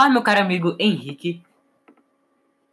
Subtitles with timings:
[0.00, 1.42] Olá, meu caro amigo Henrique.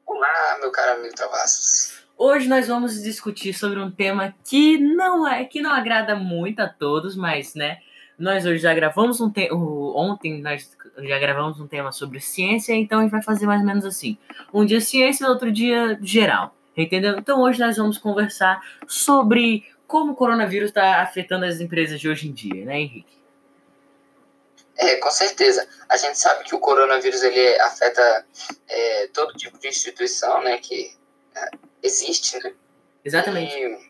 [0.05, 2.02] Olá, meu caro amigo Travassos.
[2.18, 6.70] Hoje nós vamos discutir sobre um tema que não é que não agrada muito a
[6.70, 7.79] todos, mas né,
[8.18, 9.54] nós hoje já gravamos um tema
[9.93, 13.68] ontem nós já gravamos um tema sobre ciência, então a gente vai fazer mais ou
[13.68, 14.18] menos assim.
[14.54, 16.55] Um dia ciência, outro dia geral.
[16.78, 17.18] Entendeu?
[17.18, 22.30] Então hoje nós vamos conversar sobre como o coronavírus está afetando as empresas de hoje
[22.30, 23.17] em dia, né, Henrique?
[24.78, 25.68] É, com certeza.
[25.90, 28.26] A gente sabe que o coronavírus ele afeta
[28.68, 30.96] é, todo tipo de instituição, né, que
[31.36, 31.50] é,
[31.82, 32.53] existe, né?
[33.03, 33.56] Exatamente.
[33.56, 33.90] E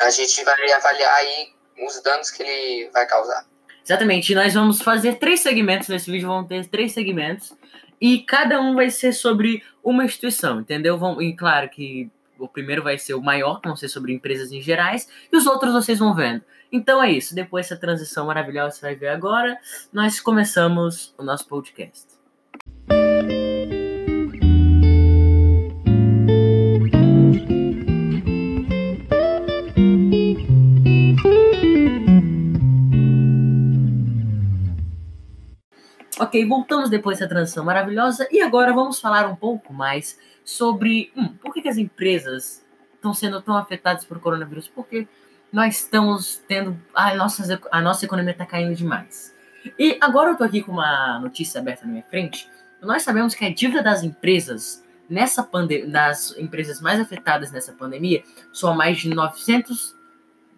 [0.00, 1.52] a gente vai avaliar aí
[1.86, 3.46] os danos que ele vai causar.
[3.84, 4.32] Exatamente.
[4.32, 7.52] E nós vamos fazer três segmentos nesse vídeo, vão ter três segmentos
[8.00, 10.98] e cada um vai ser sobre uma instituição, entendeu?
[10.98, 14.52] Vão, e claro que o primeiro vai ser o maior, que vão ser sobre empresas
[14.52, 16.42] em gerais, e os outros vocês vão vendo.
[16.74, 17.36] Então é isso.
[17.36, 19.56] Depois dessa transição maravilhosa que você vai ver agora,
[19.92, 22.04] nós começamos o nosso podcast.
[36.18, 41.28] Ok, voltamos depois dessa transição maravilhosa e agora vamos falar um pouco mais sobre hum,
[41.40, 42.64] por que, que as empresas
[42.94, 44.66] estão sendo tão afetadas por coronavírus.
[44.66, 45.06] Porque
[45.54, 46.76] nós estamos tendo.
[46.92, 49.32] A nossa, a nossa economia está caindo demais.
[49.78, 52.50] E agora eu estou aqui com uma notícia aberta na minha frente.
[52.82, 55.48] Nós sabemos que a dívida das empresas nessa
[55.86, 59.94] das empresas mais afetadas nessa pandemia, são mais de 900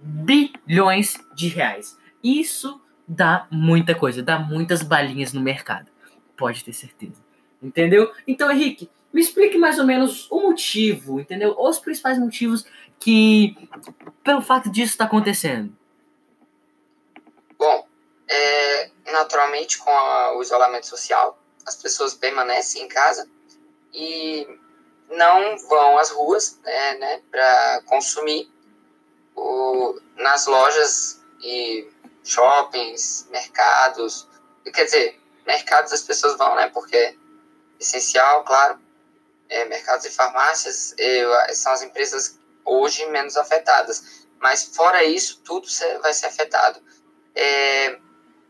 [0.00, 1.98] bilhões de reais.
[2.22, 5.90] Isso dá muita coisa, dá muitas balinhas no mercado.
[6.36, 7.24] Pode ter certeza.
[7.62, 8.12] Entendeu?
[8.26, 11.56] Então, Henrique, me explique mais ou menos o motivo, entendeu?
[11.58, 12.66] Os principais motivos
[13.00, 13.56] que,
[14.22, 15.74] pelo fato disso está acontecendo.
[17.58, 17.88] Bom,
[18.28, 23.26] é, naturalmente, com a, o isolamento social, as pessoas permanecem em casa
[23.90, 24.46] e
[25.08, 28.52] não vão às ruas né, né, para consumir
[29.34, 31.88] o, nas lojas e
[32.22, 34.28] shoppings, mercados.
[34.74, 36.68] Quer dizer, mercados as pessoas vão, né?
[36.68, 37.14] Porque é
[37.80, 38.84] essencial, claro.
[39.48, 40.94] É, mercados e farmácias
[41.52, 44.26] são as empresas hoje menos afetadas.
[44.40, 45.66] Mas fora isso, tudo
[46.02, 46.80] vai ser afetado.
[47.34, 47.98] É,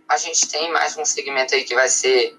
[0.08, 2.38] a gente tem mais um segmento aí que vai ser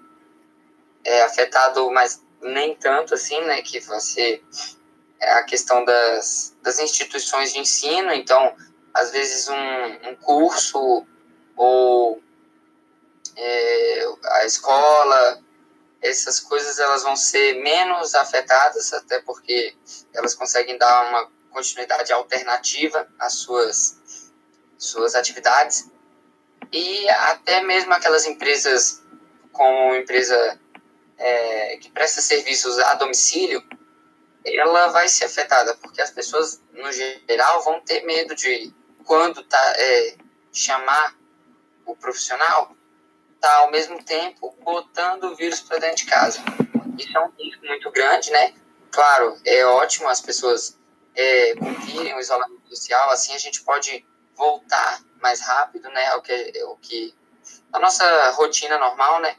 [1.03, 3.62] é, afetado, mas nem tanto assim, né?
[3.62, 4.44] Que vai ser
[5.19, 8.12] é, a questão das, das instituições de ensino.
[8.12, 8.56] Então,
[8.94, 11.06] às vezes um, um curso
[11.56, 12.22] ou
[13.35, 15.44] é, a escola,
[16.07, 19.75] essas coisas elas vão ser menos afetadas, até porque
[20.13, 24.31] elas conseguem dar uma continuidade alternativa às suas,
[24.78, 25.90] suas atividades.
[26.72, 29.01] E até mesmo aquelas empresas,
[29.51, 30.59] como empresa
[31.18, 33.63] é, que presta serviços a domicílio,
[34.45, 39.74] ela vai ser afetada, porque as pessoas, no geral, vão ter medo de, quando tá,
[39.78, 40.16] é,
[40.53, 41.16] chamar
[41.85, 42.76] o profissional,
[43.39, 46.39] tá ao mesmo tempo botando o vírus para dentro de casa.
[46.97, 48.53] Isso é um risco muito grande, né?
[48.91, 50.77] Claro, é ótimo as pessoas
[51.15, 54.05] é, cumprirem o isolamento social, assim a gente pode
[54.35, 56.13] voltar mais rápido, né?
[56.15, 57.15] O que, o que
[57.73, 59.35] a nossa rotina normal, né?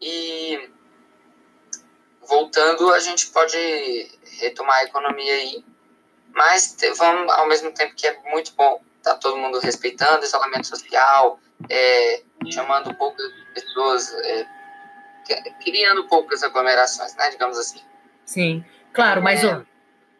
[0.00, 0.70] E
[2.22, 3.58] voltando, a gente pode
[4.38, 5.64] retomar a economia aí,
[6.32, 11.40] mas vamos ao mesmo tempo que é muito bom tá todo mundo respeitando isolamento social,
[11.68, 14.46] é, chamando poucas pessoas, é,
[15.62, 17.80] criando poucas aglomerações, né, digamos assim.
[18.24, 19.62] Sim, claro, mas é,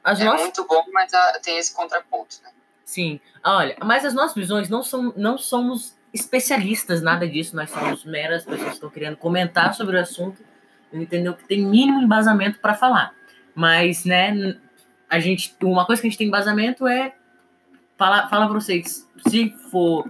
[0.03, 0.41] as é nossas...
[0.43, 2.51] muito bom, mas a, tem esse contraponto, né?
[2.85, 8.05] Sim, olha, mas as nossas visões não, são, não somos especialistas, nada disso, nós somos
[8.05, 10.43] meras pessoas que estão querendo comentar sobre o assunto,
[10.93, 11.35] entendeu?
[11.35, 13.15] Que tem mínimo embasamento para falar.
[13.55, 14.59] Mas, né,
[15.09, 17.15] a gente, uma coisa que a gente tem embasamento é
[17.99, 20.09] fala, fala para vocês, se for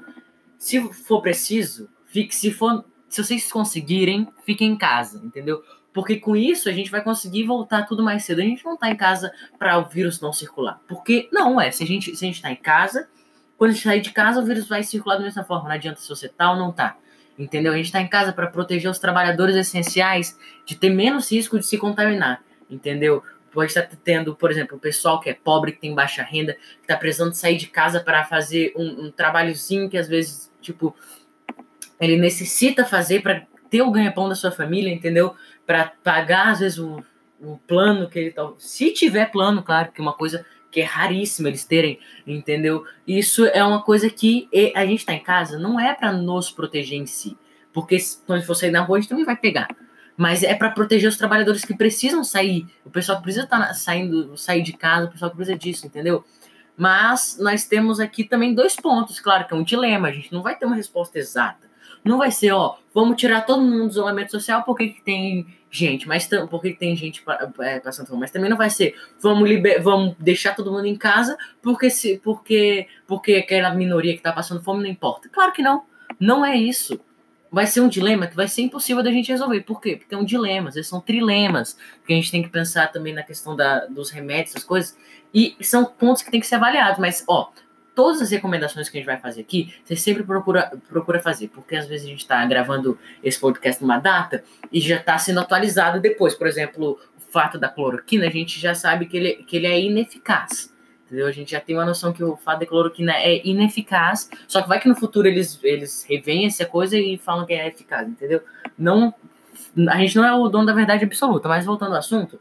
[0.59, 5.63] se for preciso, fique, se for se vocês conseguirem, fiquem em casa, entendeu?
[5.95, 8.41] Porque com isso a gente vai conseguir voltar tudo mais cedo.
[8.41, 10.79] A gente não tá em casa para o vírus não circular.
[10.87, 13.09] Porque não é, se a gente se a gente tá em casa,
[13.57, 16.01] quando a gente sair de casa, o vírus vai circular da mesma forma, não adianta
[16.01, 16.99] se você tá ou não tá.
[17.39, 17.73] Entendeu?
[17.73, 21.65] A gente tá em casa para proteger os trabalhadores essenciais de ter menos risco de
[21.65, 23.23] se contaminar, entendeu?
[23.59, 26.83] pode estar tendo, por exemplo, o pessoal que é pobre, que tem baixa renda, que
[26.83, 30.95] está precisando sair de casa para fazer um, um trabalhozinho que às vezes, tipo,
[32.01, 35.35] ele necessita fazer para ter o ganha-pão da sua família, entendeu?
[35.67, 37.05] Para pagar, às vezes, o,
[37.41, 38.51] o plano que ele tá.
[38.59, 42.85] Se tiver plano, claro, que é uma coisa que é raríssima eles terem, entendeu?
[43.07, 46.99] Isso é uma coisa que a gente está em casa, não é para nos proteger
[46.99, 47.37] em si.
[47.73, 47.97] Porque
[48.27, 49.69] quando for sair na rua, a gente também vai pegar.
[50.17, 54.37] Mas é para proteger os trabalhadores que precisam sair, o pessoal precisa estar tá saindo,
[54.37, 56.25] sair de casa, o pessoal precisa disso, entendeu?
[56.79, 60.43] Mas nós temos aqui também dois pontos, claro que é um dilema, a gente não
[60.43, 61.69] vai ter uma resposta exata.
[62.05, 66.07] Não vai ser, ó, vamos tirar todo mundo do isolamento social porque que tem gente,
[66.07, 67.23] mas porque tem gente
[67.59, 70.97] é, passando fome, mas também não vai ser, vamos liber, vamos deixar todo mundo em
[70.97, 75.29] casa porque se porque porque aquela minoria que está passando fome não importa.
[75.29, 75.83] Claro que não.
[76.21, 77.01] Não é isso.
[77.51, 79.63] Vai ser um dilema que vai ser impossível da gente resolver.
[79.63, 79.97] Por quê?
[79.97, 83.23] Porque é um dilema, eles são trilemas, que a gente tem que pensar também na
[83.23, 84.97] questão da, dos remédios, essas coisas,
[85.33, 87.51] e são pontos que tem que ser avaliados, mas ó,
[87.99, 91.75] todas as recomendações que a gente vai fazer aqui, você sempre procura, procura fazer, porque
[91.75, 95.99] às vezes a gente está gravando esse podcast numa data e já está sendo atualizado
[96.01, 96.33] depois.
[96.33, 99.81] Por exemplo, o fato da cloroquina, a gente já sabe que ele, que ele é
[99.81, 100.73] ineficaz.
[101.09, 101.27] Entendeu?
[101.27, 104.69] A gente já tem uma noção que o fato da cloroquina é ineficaz, só que
[104.69, 108.43] vai que no futuro eles, eles revêem essa coisa e falam que é eficaz, entendeu?
[108.77, 109.15] Não,
[109.89, 112.39] a gente não é o dono da verdade absoluta, mas voltando ao assunto,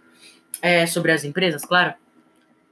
[0.62, 1.94] é, sobre as empresas, claro,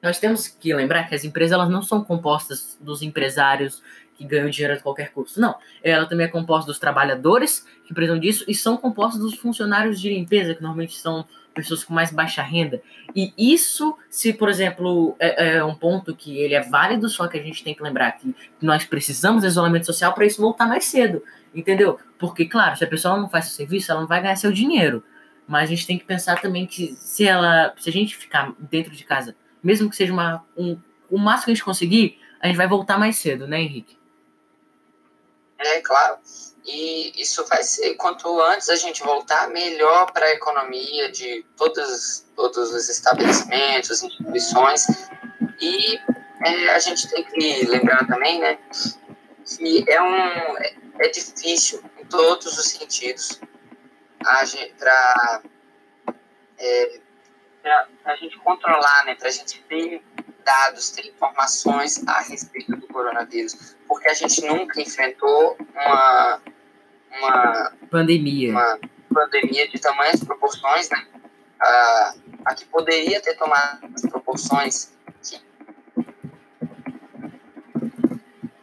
[0.04, 3.82] nós temos que lembrar que as empresas elas não são compostas dos empresários
[4.18, 5.40] que ganham dinheiro a qualquer custo.
[5.40, 10.00] Não, ela também é composta dos trabalhadores que precisam disso e são compostas dos funcionários
[10.00, 11.26] de limpeza, que normalmente são
[11.56, 12.82] pessoas com mais baixa renda.
[13.16, 17.38] E isso, se, por exemplo, é, é, um ponto que ele é válido, só que
[17.38, 20.86] a gente tem que lembrar que nós precisamos de isolamento social para isso voltar mais
[20.86, 21.24] cedo,
[21.54, 22.00] entendeu?
[22.20, 25.04] Porque, claro, se a pessoa não faz o serviço, ela não vai ganhar seu dinheiro.
[25.48, 28.96] Mas a gente tem que pensar também que se ela, se a gente ficar dentro
[28.96, 29.36] de casa
[29.66, 30.80] mesmo que seja uma, um,
[31.10, 33.98] o máximo que a gente conseguir, a gente vai voltar mais cedo, né, Henrique?
[35.58, 36.20] É, claro.
[36.66, 42.26] E isso vai ser, quanto antes a gente voltar, melhor para a economia de todos,
[42.36, 44.88] todos os estabelecimentos, instituições.
[45.62, 46.00] E
[46.44, 48.58] é, a gente tem que lembrar também, né,
[49.46, 50.58] que é, um,
[51.00, 53.40] é, difícil em todos os sentidos
[54.20, 55.42] para
[56.58, 57.00] é,
[58.06, 60.04] a gente controlar, né, para a gente ter
[60.46, 66.42] dados, ter informações a respeito do coronavírus, porque a gente nunca enfrentou uma,
[67.12, 68.80] uma pandemia, uma
[69.14, 71.06] pandemia de tamanhas proporções, né,
[71.60, 72.14] a,
[72.46, 74.96] a que poderia ter tomado as proporções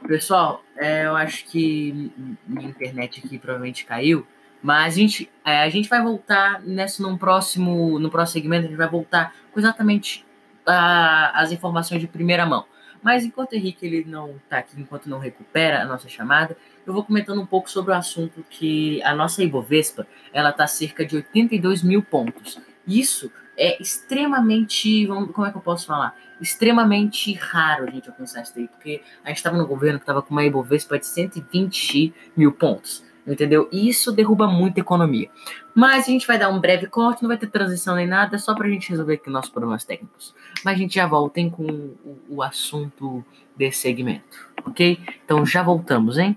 [0.07, 2.13] Pessoal, é, eu acho que
[2.47, 4.27] minha internet aqui provavelmente caiu.
[4.63, 8.69] Mas a gente, é, a gente vai voltar nessa num próximo, no próximo segmento, a
[8.69, 10.27] gente vai voltar com exatamente
[10.67, 12.65] a, as informações de primeira mão.
[13.03, 16.57] Mas enquanto o Henrique ele não está aqui, enquanto não recupera a nossa chamada,
[16.87, 21.05] eu vou comentando um pouco sobre o assunto que a nossa Ibovespa ela está cerca
[21.05, 22.61] de 82 mil pontos.
[22.87, 26.17] Isso é extremamente, como é que eu posso falar?
[26.41, 30.23] Extremamente raro a gente alcançar isso daí, porque a gente estava no governo que estava
[30.23, 33.69] com uma Ibovespa de 120 mil pontos entendeu?
[33.71, 35.31] E isso derruba muito a economia.
[35.75, 38.55] Mas a gente vai dar um breve corte, não vai ter transição nem nada, só
[38.55, 40.35] pra gente resolver aqui nossos problemas técnicos.
[40.65, 43.25] Mas a gente já volta hein, com o, o assunto
[43.57, 44.99] desse segmento, ok?
[45.25, 46.37] Então já voltamos, hein?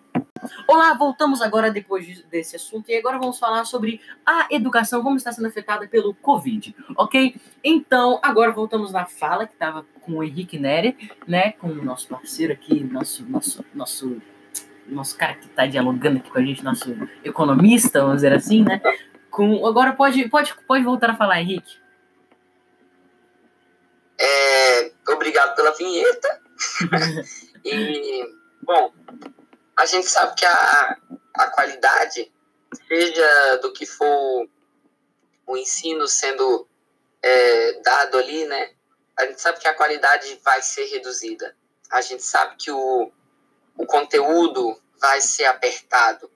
[0.67, 5.31] Olá, voltamos agora depois desse assunto e agora vamos falar sobre a educação, como está
[5.31, 7.35] sendo afetada pelo Covid, ok?
[7.63, 10.95] Então, agora voltamos na fala que estava com o Henrique Neri,
[11.27, 14.21] né, com o nosso parceiro aqui, nosso, nosso, nosso
[14.87, 18.81] nosso cara que está dialogando aqui com a gente, nosso economista, vamos dizer assim, né?
[19.29, 21.77] Com, agora pode, pode, pode voltar a falar, Henrique.
[24.17, 26.41] É, obrigado pela vinheta.
[27.65, 28.23] e,
[28.61, 28.93] bom,
[29.77, 30.97] a gente sabe que a,
[31.33, 32.31] a qualidade,
[32.87, 34.47] seja do que for
[35.47, 36.67] o ensino sendo
[37.21, 38.71] é, dado ali, né?
[39.17, 41.55] A gente sabe que a qualidade vai ser reduzida.
[41.91, 43.11] A gente sabe que o,
[43.77, 46.29] o conteúdo vai ser apertado.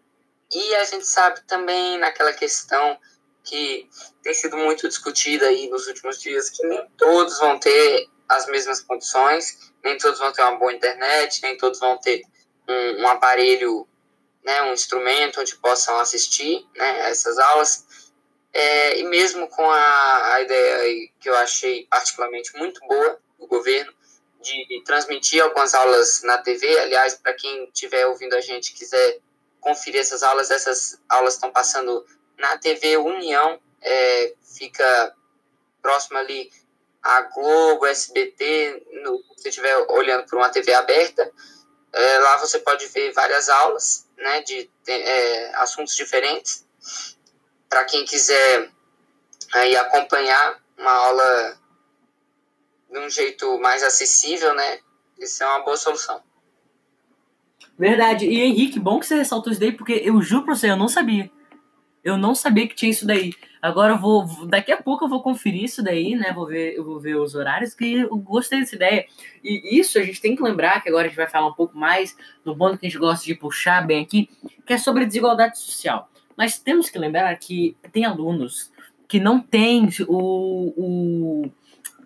[0.52, 3.00] E a gente sabe também naquela questão
[3.44, 3.90] que
[4.22, 8.82] tem sido muito discutida aí nos últimos dias, que nem todos vão ter as mesmas
[8.82, 12.22] condições, nem todos vão ter uma boa internet, nem todos vão ter
[12.68, 13.88] um, um aparelho,
[14.44, 17.88] né, um instrumento onde possam assistir né, essas aulas.
[18.52, 23.94] É, e mesmo com a, a ideia que eu achei particularmente muito boa do governo,
[24.42, 26.80] de transmitir algumas aulas na TV.
[26.80, 29.20] Aliás, para quem estiver ouvindo a gente quiser
[29.60, 32.06] conferir essas aulas, essas aulas estão passando
[32.38, 35.16] na TV União, é, fica
[35.82, 36.52] próximo ali
[37.02, 41.32] a Globo, SBT, no, se você estiver olhando por uma TV aberta,
[41.92, 46.66] é, lá você pode ver várias aulas né, de é, assuntos diferentes.
[47.68, 48.70] Para quem quiser
[49.54, 51.59] aí acompanhar uma aula
[52.92, 54.80] de um jeito mais acessível, né?
[55.20, 56.22] Isso é uma boa solução.
[57.78, 58.26] Verdade.
[58.26, 60.88] E Henrique, bom que você ressaltou isso daí, porque eu juro pra você, eu não
[60.88, 61.32] sabia.
[62.04, 63.34] Eu não sabia que tinha isso daí.
[63.62, 64.48] Agora eu vou.
[64.48, 66.32] Daqui a pouco eu vou conferir isso daí, né?
[66.34, 69.06] Vou ver, eu vou ver os horários, que eu gostei dessa ideia.
[69.44, 71.78] E isso a gente tem que lembrar, que agora a gente vai falar um pouco
[71.78, 74.30] mais do ponto que a gente gosta de puxar bem aqui,
[74.66, 76.10] que é sobre desigualdade social.
[76.38, 78.72] Mas temos que lembrar que tem alunos
[79.10, 81.52] que não têm o, o,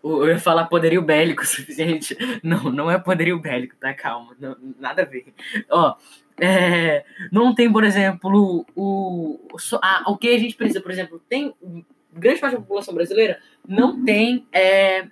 [0.03, 2.17] eu ia falar poderio bélico suficiente.
[2.43, 3.93] Não, não é poderio bélico, tá?
[3.93, 5.33] Calma, não, nada a ver.
[5.69, 5.95] Ó,
[6.39, 9.39] é, não tem, por exemplo, o,
[9.81, 11.53] a, o que a gente precisa, por exemplo, tem
[12.13, 15.07] grande parte da população brasileira não tem, é,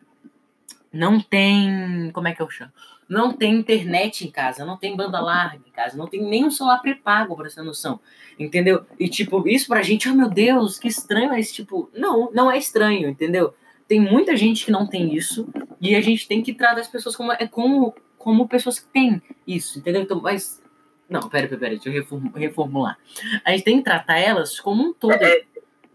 [0.91, 2.71] não tem, como é que eu chamo?
[3.09, 6.51] Não tem internet em casa, não tem banda larga em casa, não tem nem um
[6.51, 7.99] celular pré-pago, pra essa noção,
[8.39, 8.85] entendeu?
[8.97, 12.49] E, tipo, isso pra gente, oh meu Deus, que estranho é esse, tipo, não, não
[12.49, 13.53] é estranho, entendeu?
[13.91, 15.49] Tem muita gente que não tem isso,
[15.81, 19.21] e a gente tem que tratar as pessoas como, é como, como pessoas que têm
[19.45, 20.01] isso, entendeu?
[20.01, 20.63] Então, mas
[21.09, 22.97] não, pera, pera, pera, deixa eu reformular.
[23.43, 25.11] A gente tem que tratar elas como um todo.
[25.11, 25.43] É,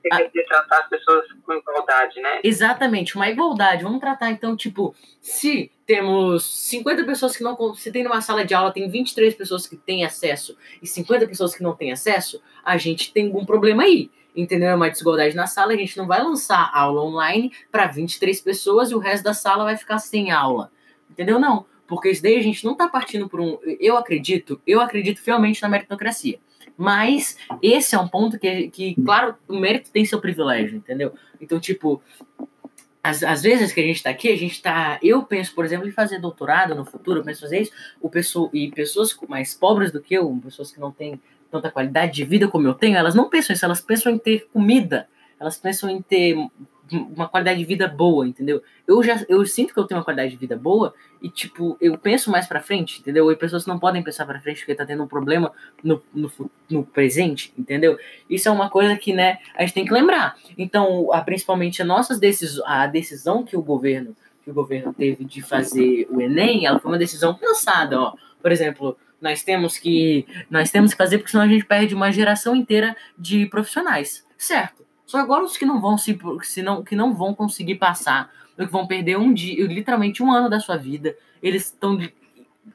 [0.02, 2.40] tem que tratar as pessoas com igualdade, né?
[2.44, 3.82] Exatamente, uma igualdade.
[3.82, 7.74] Vamos tratar, então, tipo, se temos 50 pessoas que não.
[7.74, 11.54] Se tem numa sala de aula, tem 23 pessoas que têm acesso e 50 pessoas
[11.54, 14.10] que não têm acesso, a gente tem algum problema aí.
[14.36, 14.68] Entendeu?
[14.68, 18.90] É uma desigualdade na sala, a gente não vai lançar aula online para 23 pessoas
[18.90, 20.70] e o resto da sala vai ficar sem aula.
[21.10, 21.38] Entendeu?
[21.38, 23.58] Não porque isso daí a gente não está partindo por um.
[23.80, 26.38] Eu acredito, eu acredito fielmente na meritocracia.
[26.76, 31.14] Mas esse é um ponto que, que claro, o mérito tem seu privilégio, entendeu?
[31.40, 32.02] Então, tipo,
[33.02, 34.98] às, vezes que a gente está aqui, a gente está.
[35.02, 38.50] Eu penso, por exemplo, em fazer doutorado no futuro, eu penso fazer isso, o pessoa,
[38.52, 42.48] e pessoas mais pobres do que eu, pessoas que não têm tanta qualidade de vida
[42.48, 46.00] como eu tenho, elas não pensam isso, elas pensam em ter comida, elas pensam em
[46.02, 46.36] ter
[46.92, 48.62] uma qualidade de vida boa, entendeu?
[48.86, 51.98] Eu já eu sinto que eu tenho uma qualidade de vida boa e tipo, eu
[51.98, 53.30] penso mais para frente, entendeu?
[53.30, 56.30] E pessoas não podem pensar para frente porque tá tendo um problema no, no,
[56.70, 57.98] no, presente, entendeu?
[58.30, 60.36] Isso é uma coisa que, né, a gente tem que lembrar.
[60.56, 65.24] Então, a, principalmente a nossas decisões, a decisão que o governo que o governo teve
[65.24, 68.14] de fazer o ENEM, ela foi uma decisão pensada, ó.
[68.40, 72.12] Por exemplo, nós temos que nós temos que fazer porque senão a gente perde uma
[72.12, 74.86] geração inteira de profissionais, certo?
[75.04, 78.64] Só agora os que não vão se, se não, que não vão conseguir passar, que
[78.66, 81.98] vão perder um dia, literalmente um ano da sua vida, eles estão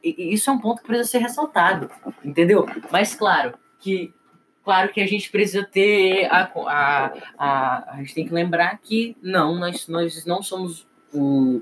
[0.03, 1.89] isso é um ponto que precisa ser ressaltado,
[2.23, 2.65] entendeu?
[2.91, 4.13] Mas claro que
[4.63, 9.17] claro que a gente precisa ter a, a, a, a gente tem que lembrar que
[9.21, 11.61] não nós nós não somos o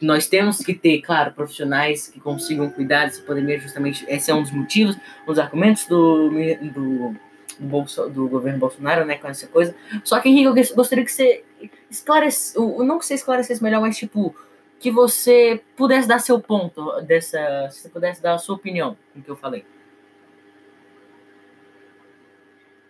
[0.00, 4.42] nós temos que ter, claro, profissionais que consigam cuidar dessa pandemia, justamente esse é um
[4.42, 6.28] dos motivos, um dos argumentos do,
[6.72, 7.16] do
[7.58, 9.74] do, Bolso, do governo Bolsonaro, né, com essa coisa.
[10.04, 11.44] Só que, Henrique, eu gostaria que você
[11.90, 14.34] esclarecesse, não que você esclarecesse melhor, mas, tipo,
[14.78, 19.20] que você pudesse dar seu ponto dessa, se você pudesse dar a sua opinião com
[19.20, 19.64] o que eu falei.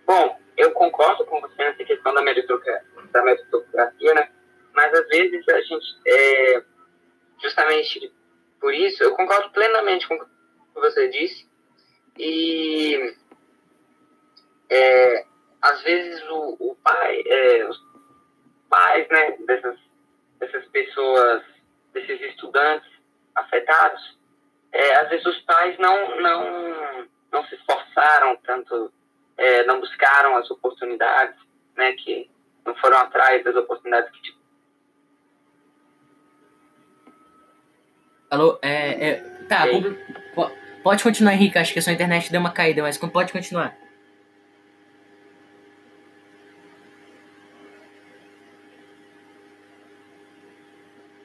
[0.07, 4.29] Bom, eu concordo com você nessa questão da meritocracia, da meritocracia né?
[4.75, 6.63] Mas às vezes a gente, é,
[7.41, 8.13] justamente
[8.61, 10.27] por isso, eu concordo plenamente com o que
[10.75, 11.49] você disse.
[12.19, 13.15] E
[14.71, 15.27] é,
[15.61, 17.79] às vezes o, o pai, é, os
[18.69, 19.79] pais né, dessas,
[20.39, 21.43] dessas pessoas,
[21.93, 22.91] desses estudantes
[23.35, 24.19] afetados,
[24.73, 28.93] é, às vezes os pais não, não, não se esforçaram tanto,
[29.37, 31.37] é, não buscaram as oportunidades,
[31.77, 32.31] né, que
[32.65, 34.35] não foram atrás das oportunidades que
[38.31, 39.15] Alô, é, é
[39.49, 39.65] tá,
[40.83, 43.77] pode continuar, Henrique, acho que a sua internet deu uma caída, mas pode continuar.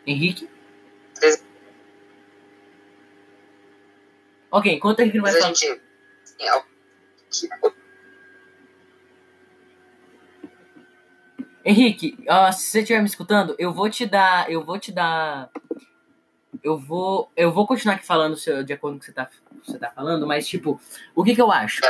[0.06, 0.50] Henrique?
[4.52, 5.54] Ok, enquanto o Henrique não vai falar.
[5.54, 5.82] Gente...
[11.64, 12.18] Henrique,
[12.54, 14.52] se você estiver me escutando, eu vou te dar.
[14.52, 15.50] Eu vou te dar.
[16.64, 17.32] Eu vou.
[17.36, 19.30] Eu vou continuar aqui falando de acordo com o que você tá,
[19.64, 20.80] você tá falando, mas tipo,
[21.16, 21.82] o que que eu acho?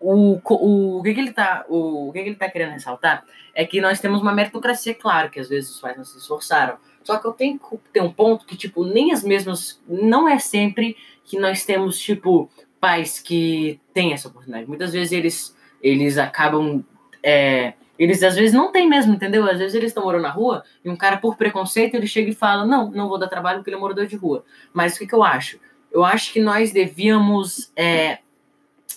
[0.00, 3.24] O, o, o, que, que ele tá, o, o que, que ele tá querendo ressaltar
[3.52, 6.78] é que nós temos uma meritocracia, claro, que às vezes os pais não se esforçaram.
[7.02, 9.80] Só que eu tenho que ter um ponto que, tipo, nem as mesmas.
[9.88, 14.68] Não é sempre que nós temos, tipo, pais que têm essa oportunidade.
[14.68, 16.84] Muitas vezes eles, eles acabam.
[17.22, 19.44] É, eles às vezes não têm mesmo, entendeu?
[19.44, 22.34] Às vezes eles estão morando na rua e um cara, por preconceito, ele chega e
[22.34, 24.44] fala: Não, não vou dar trabalho porque ele é morador de rua.
[24.72, 25.58] Mas o que, que eu acho?
[25.90, 27.72] Eu acho que nós devíamos.
[27.74, 28.18] É,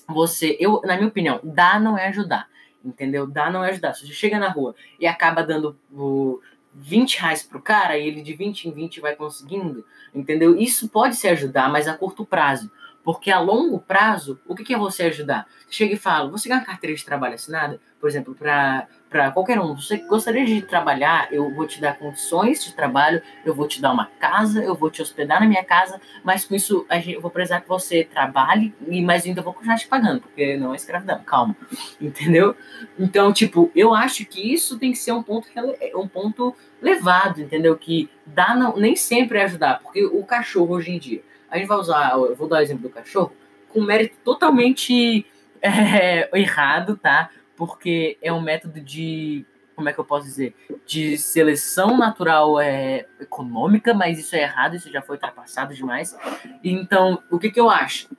[0.08, 2.48] você, eu, na minha opinião, dar não é ajudar.
[2.84, 3.28] Entendeu?
[3.28, 3.94] Dar não é ajudar.
[3.94, 6.40] Se você chega na rua e acaba dando o
[6.74, 10.58] 20 reais pro cara e ele de 20 em 20 vai conseguindo, entendeu?
[10.58, 12.72] Isso pode se ajudar, mas a curto prazo.
[13.04, 15.48] Porque a longo prazo, o que, que é você ajudar?
[15.70, 19.76] Chega e fala, você ganha uma carteira de trabalho assinada, por exemplo, para qualquer um.
[19.76, 23.92] Você gostaria de trabalhar, eu vou te dar condições de trabalho, eu vou te dar
[23.92, 27.22] uma casa, eu vou te hospedar na minha casa, mas com isso a gente, eu
[27.22, 30.76] vou precisar que você trabalhe, e mais ainda vou continuar te pagando, porque não é
[30.76, 31.56] escravidão, calma.
[32.02, 32.56] Entendeu?
[33.00, 35.48] Então, tipo, eu acho que isso tem que ser um ponto,
[35.96, 37.78] um ponto levado, entendeu?
[37.78, 41.68] Que dá não, nem sempre é ajudar, porque o cachorro hoje em dia, a gente
[41.68, 43.32] vai usar, eu vou dar o exemplo do cachorro,
[43.70, 45.26] com mérito totalmente
[45.62, 47.30] é, errado, tá?
[47.62, 53.06] porque é um método de, como é que eu posso dizer, de seleção natural é,
[53.20, 56.18] econômica, mas isso é errado, isso já foi ultrapassado demais.
[56.64, 58.10] Então, o que, que eu acho?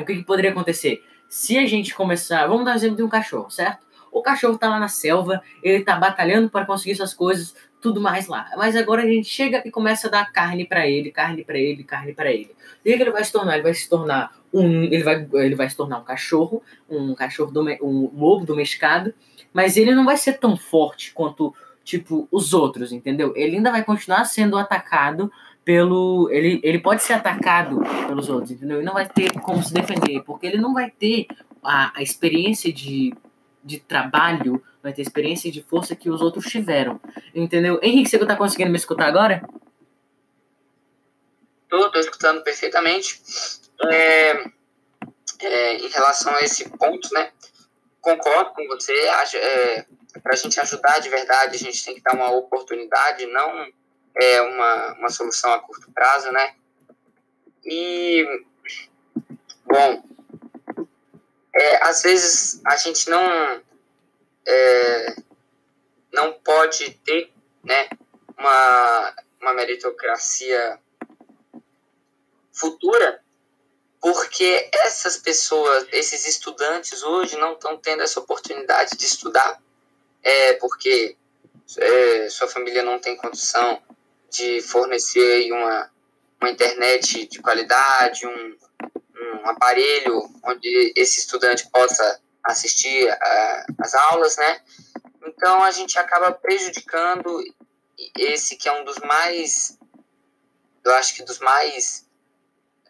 [0.00, 1.04] O que, que poderia acontecer?
[1.28, 3.86] Se a gente começar, vamos dar um exemplo de um cachorro, certo?
[4.10, 7.54] O cachorro tá lá na selva, ele tá batalhando para conseguir suas coisas,
[7.86, 8.50] tudo mais lá.
[8.56, 11.84] Mas agora a gente chega e começa a dar carne para ele, carne para ele,
[11.84, 12.50] carne para ele.
[12.84, 13.54] E o que ele vai se tornar?
[13.54, 17.52] Ele vai se tornar um, ele vai, ele vai se tornar um cachorro, um cachorro,
[17.80, 19.14] um lobo domesticado,
[19.52, 23.32] mas ele não vai ser tão forte quanto, tipo, os outros, entendeu?
[23.36, 25.30] Ele ainda vai continuar sendo atacado
[25.64, 26.28] pelo.
[26.32, 28.78] Ele, ele pode ser atacado pelos outros, entendeu?
[28.78, 31.26] Ele não vai ter como se defender, porque ele não vai ter
[31.62, 33.14] a, a experiência de,
[33.64, 37.00] de trabalho, vai ter experiência de força que os outros tiveram,
[37.34, 37.80] entendeu?
[37.82, 39.42] Henrique, você tá conseguindo me escutar agora?
[41.68, 43.20] Tô, tô escutando perfeitamente.
[43.90, 44.44] É,
[45.40, 47.32] é, em relação a esse ponto, né?
[48.00, 48.92] Concordo com você.
[49.34, 49.84] É,
[50.22, 53.66] Para a gente ajudar de verdade, a gente tem que dar uma oportunidade, não
[54.14, 56.54] é uma, uma solução a curto prazo, né?
[57.64, 58.24] E,
[59.64, 60.04] bom,
[61.56, 63.60] é, às vezes a gente não,
[64.46, 65.16] é,
[66.12, 67.32] não pode ter
[67.64, 67.88] né,
[68.38, 70.78] uma, uma meritocracia
[72.52, 73.22] futura
[74.00, 79.60] porque essas pessoas, esses estudantes hoje não estão tendo essa oportunidade de estudar,
[80.22, 81.16] é porque
[81.76, 83.82] é, sua família não tem condição
[84.30, 85.90] de fornecer uma,
[86.40, 88.56] uma internet de qualidade, um,
[89.16, 93.08] um aparelho onde esse estudante possa assistir
[93.78, 94.60] as aulas, né?
[95.26, 97.42] Então a gente acaba prejudicando
[98.18, 99.78] esse que é um dos mais,
[100.84, 102.06] eu acho que dos mais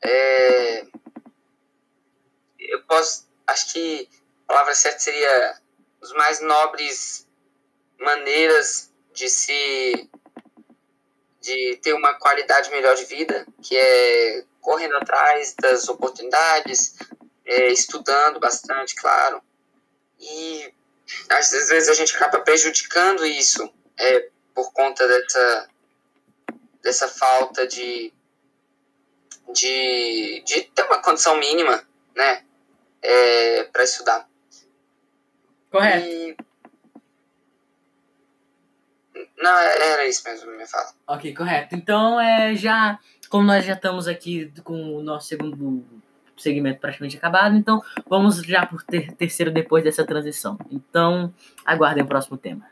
[0.02, 0.84] é,
[2.58, 4.08] eu posso, acho que
[4.44, 5.60] a palavra certa seria
[6.00, 7.26] os mais nobres
[7.98, 10.10] maneiras de se
[11.40, 16.96] de ter uma qualidade melhor de vida, que é correndo atrás das oportunidades,
[17.46, 19.40] é, estudando bastante, claro.
[20.20, 20.72] E
[21.30, 25.70] às vezes a gente acaba prejudicando isso é, por conta dessa,
[26.82, 28.12] dessa falta de,
[29.52, 32.42] de, de ter uma condição mínima, né?
[33.06, 34.28] é, para estudar.
[35.70, 36.06] Correto.
[36.06, 36.36] E...
[39.38, 40.92] Não, era isso mesmo, me fala.
[41.06, 41.74] Ok, correto.
[41.74, 45.84] Então, é, já, como nós já estamos aqui com o nosso segundo
[46.36, 50.58] segmento praticamente acabado, então vamos já por ter, terceiro depois dessa transição.
[50.70, 51.32] Então,
[51.64, 52.66] aguardem o próximo tema.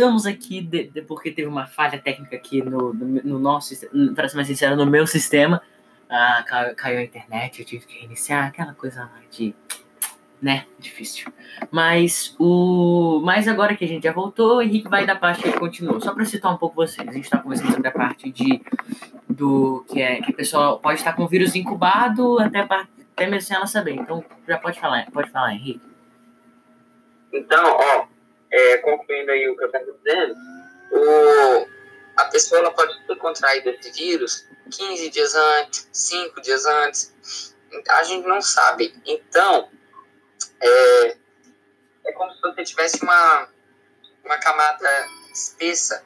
[0.00, 3.74] voltamos aqui de, de, porque teve uma falha técnica aqui no, no, no nosso,
[4.14, 5.60] para ser mais sincero, no meu sistema.
[6.10, 6.44] Ah,
[6.76, 9.54] caiu, a internet, eu tive que reiniciar, aquela coisa lá de.
[10.42, 10.66] né?
[10.76, 11.32] Difícil.
[11.70, 13.20] Mas o.
[13.24, 16.00] Mas agora que a gente já voltou, o Henrique vai da parte que continua.
[16.00, 18.60] Só para citar um pouco vocês, a gente está conversando sobre a parte de.
[19.28, 23.42] do que é que a pessoa pode estar com o vírus incubado até, até mesmo
[23.42, 23.94] sem ela saber.
[23.94, 25.88] Então já pode falar, pode falar, Henrique.
[27.32, 28.06] Então, ó,
[28.50, 30.34] é, concluindo aí o que eu estava dizendo,
[30.90, 31.79] o,
[32.20, 37.54] a pessoa ela pode ter contraído esse vírus 15 dias antes, 5 dias antes,
[37.88, 38.94] a gente não sabe.
[39.04, 39.68] Então,
[40.60, 41.16] é,
[42.06, 43.48] é como se você tivesse uma,
[44.24, 44.88] uma camada
[45.32, 46.04] espessa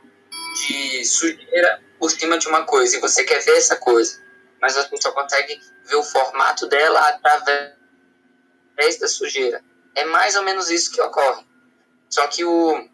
[0.67, 4.23] de sujeira por cima de uma coisa e você quer ver essa coisa,
[4.61, 7.75] mas você só consegue ver o formato dela através
[9.01, 9.63] da sujeira.
[9.95, 11.45] É mais ou menos isso que ocorre.
[12.09, 12.89] Só que o.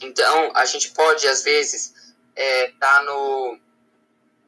[0.00, 1.92] Então, a gente pode, às vezes,
[2.38, 3.58] é, tá no.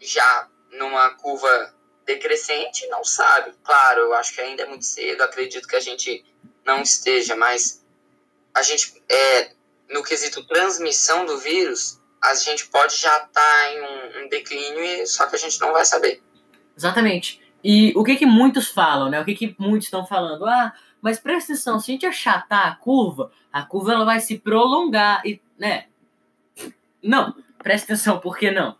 [0.01, 0.49] já
[0.79, 1.75] numa curva
[2.07, 3.53] decrescente, não sabe.
[3.65, 6.25] Claro, eu acho que ainda é muito cedo, acredito que a gente
[6.65, 7.85] não esteja, mas
[8.55, 9.53] a gente, é,
[9.91, 15.07] no quesito transmissão do vírus, a gente pode já estar tá em um, um declínio,
[15.07, 16.23] só que a gente não vai saber.
[16.77, 17.41] Exatamente.
[17.63, 19.21] E o que que muitos falam, né?
[19.21, 20.47] O que que muitos estão falando?
[20.47, 20.73] Ah,
[21.03, 25.23] mas presta atenção, se a gente achatar a curva, a curva ela vai se prolongar.
[25.27, 25.87] E né?
[27.03, 28.77] Não, presta atenção, por que não?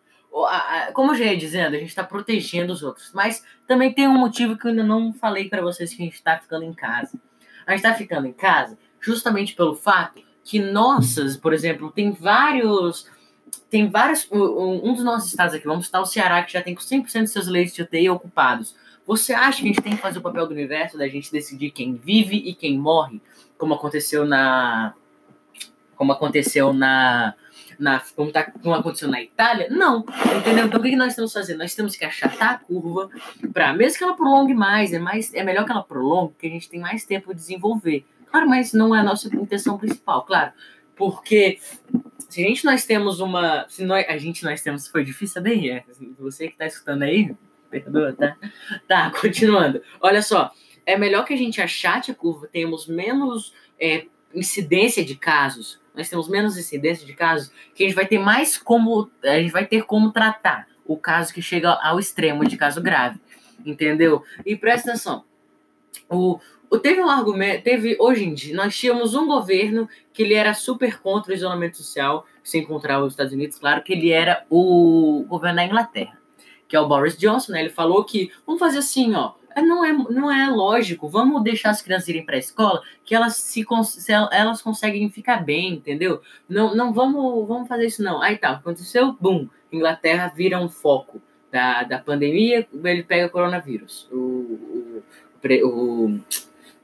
[0.95, 4.19] Como eu já ia dizendo, a gente está protegendo os outros, mas também tem um
[4.19, 7.21] motivo que eu ainda não falei para vocês que a gente está ficando em casa.
[7.67, 13.07] A gente está ficando em casa justamente pelo fato que nossas, por exemplo, tem vários.
[13.69, 14.29] Tem vários.
[14.31, 17.47] Um dos nossos estados aqui, vamos citar o Ceará, que já tem 100% de seus
[17.47, 18.75] leitos de UTI ocupados.
[19.07, 21.71] Você acha que a gente tem que fazer o papel do universo da gente decidir
[21.71, 23.21] quem vive e quem morre,
[23.57, 24.95] como aconteceu na.
[25.97, 27.35] Como aconteceu na.
[27.81, 29.69] Na, como, tá, como aconteceu na Itália?
[29.71, 30.05] Não,
[30.39, 30.67] entendeu?
[30.67, 31.59] Então o que, que nós estamos fazendo?
[31.59, 33.09] Nós temos que achatar a curva
[33.53, 36.51] para, mesmo que ela prolongue mais, é, mais, é melhor que ela prolongue, porque a
[36.51, 38.05] gente tem mais tempo de desenvolver.
[38.31, 40.53] Claro, mas não é a nossa intenção principal, claro.
[40.95, 41.59] Porque
[42.29, 43.67] se a gente nós temos uma.
[43.69, 44.87] Se nós, a gente nós temos.
[44.87, 45.85] Foi difícil saber, é.
[46.19, 47.35] Você que está escutando aí,
[47.71, 48.37] perdoa, tá?
[48.87, 49.83] Tá, continuando.
[50.01, 50.53] Olha só.
[50.87, 55.81] É melhor que a gente achate a curva, tenhamos menos é, incidência de casos.
[55.95, 59.11] Nós temos menos incidência de casos, que a gente vai ter mais como.
[59.25, 63.21] A gente vai ter como tratar o caso que chega ao extremo de caso grave.
[63.65, 64.23] Entendeu?
[64.47, 65.25] E presta atenção.
[66.09, 66.41] O,
[66.79, 71.01] Teve um argumento, teve hoje em dia, nós tínhamos um governo que ele era super
[71.01, 75.57] contra o isolamento social, sem encontrar os Estados Unidos, claro que ele era o governo
[75.57, 76.17] da Inglaterra,
[76.69, 77.61] que é o Boris Johnson, né?
[77.61, 81.83] Ele falou que vamos fazer assim, ó, não é, não é lógico, vamos deixar as
[81.83, 83.65] crianças irem para a escola, que elas se,
[84.31, 86.21] elas conseguem ficar bem, entendeu?
[86.49, 88.23] Não, não vamos, vamos fazer isso não.
[88.23, 94.09] Aí tá, aconteceu, bum, Inglaterra vira um foco da, da pandemia, ele pega coronavírus.
[94.13, 95.03] O, o,
[95.65, 96.21] o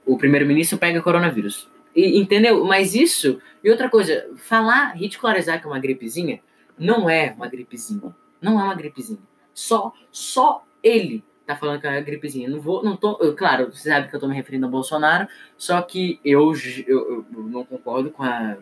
[0.06, 1.68] o primeiro-ministro pega coronavírus.
[1.94, 2.64] E, entendeu?
[2.64, 3.40] Mas isso.
[3.62, 6.40] E outra coisa, falar, ridicularizar que é uma gripezinha,
[6.78, 8.14] não é uma gripezinha.
[8.40, 9.18] Não é uma gripezinha.
[9.52, 12.48] Só, só ele tá falando que é uma gripezinha.
[12.48, 13.18] Não vou, não tô.
[13.20, 16.52] Eu, claro, você sabe que eu tô me referindo ao Bolsonaro, só que eu,
[16.86, 18.56] eu, eu não concordo com a.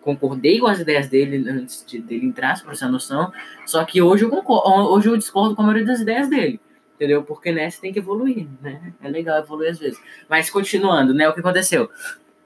[0.00, 3.32] Concordei com as ideias dele antes de, dele entrar, por essa noção.
[3.64, 6.60] Só que hoje eu concordo, hoje eu discordo com a maioria das ideias dele
[6.94, 7.24] entendeu?
[7.24, 8.94] Porque você tem que evoluir, né?
[9.02, 10.00] É legal evoluir às vezes.
[10.28, 11.28] Mas continuando, né?
[11.28, 11.90] O que aconteceu?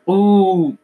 [0.07, 0.75] O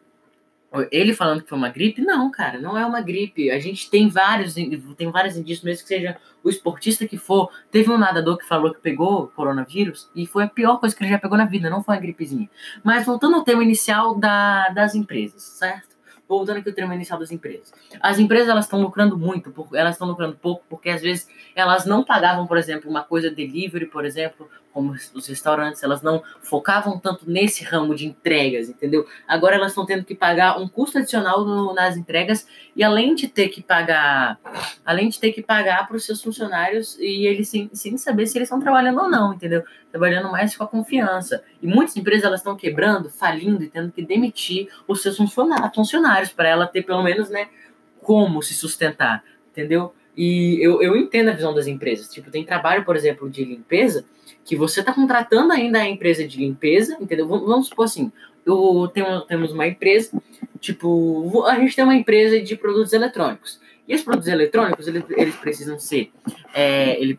[0.91, 3.51] ele falando que foi uma gripe, não, cara, não é uma gripe.
[3.51, 7.51] A gente tem vários, tem vários indícios, mesmo que seja o esportista que for.
[7.71, 11.11] Teve um nadador que falou que pegou coronavírus e foi a pior coisa que ele
[11.11, 12.49] já pegou na vida, não foi uma gripezinha.
[12.83, 15.95] Mas voltando ao tema inicial da, das empresas, certo?
[16.29, 17.73] voltando aqui ao tema inicial das empresas.
[18.01, 22.03] As empresas elas estão lucrando muito, elas estão lucrando pouco, porque às vezes elas não
[22.03, 27.31] pagavam, por exemplo, uma coisa delivery, por exemplo, como os restaurantes, elas não focavam tanto
[27.31, 29.07] nesse ramo de entregas, entendeu?
[29.27, 33.29] Agora elas estão tendo que pagar um custo adicional no, nas entregas e além de
[33.29, 34.37] ter que pagar,
[34.85, 38.37] além de ter que pagar para os seus funcionários e eles sem, sem saber se
[38.37, 39.63] eles estão trabalhando ou não, entendeu?
[39.93, 41.45] Trabalhando mais com a confiança.
[41.63, 46.49] E muitas empresas elas estão quebrando, falindo e tendo que demitir os seus funcionários para
[46.49, 47.49] ela ter pelo menos, né,
[48.03, 49.95] como se sustentar, entendeu?
[50.17, 52.09] E eu, eu entendo a visão das empresas.
[52.09, 54.05] Tipo, tem trabalho, por exemplo, de limpeza
[54.45, 57.27] que você está contratando ainda a empresa de limpeza, entendeu?
[57.27, 58.13] Vamos supor assim,
[58.45, 60.23] eu tenho, temos uma empresa,
[60.61, 63.61] tipo, a gente tem uma empresa de produtos eletrônicos.
[63.89, 66.11] E os produtos eletrônicos, eles, eles precisam ser,
[66.53, 67.19] é, ele,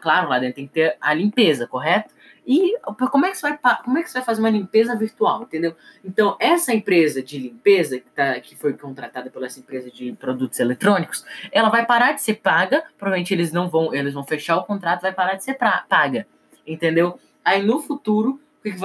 [0.00, 2.14] claro, lá dentro tem que ter a limpeza, correto?
[2.46, 2.76] E
[3.10, 5.74] como é que você vai, como é que você vai fazer uma limpeza virtual, entendeu?
[6.04, 10.58] Então, essa empresa de limpeza, que, tá, que foi contratada pela essa empresa de produtos
[10.58, 14.64] eletrônicos, ela vai parar de ser paga, provavelmente eles não vão, eles vão fechar o
[14.64, 16.26] contrato, vai parar de ser pra, paga
[16.66, 17.18] entendeu?
[17.44, 18.40] Aí no futuro,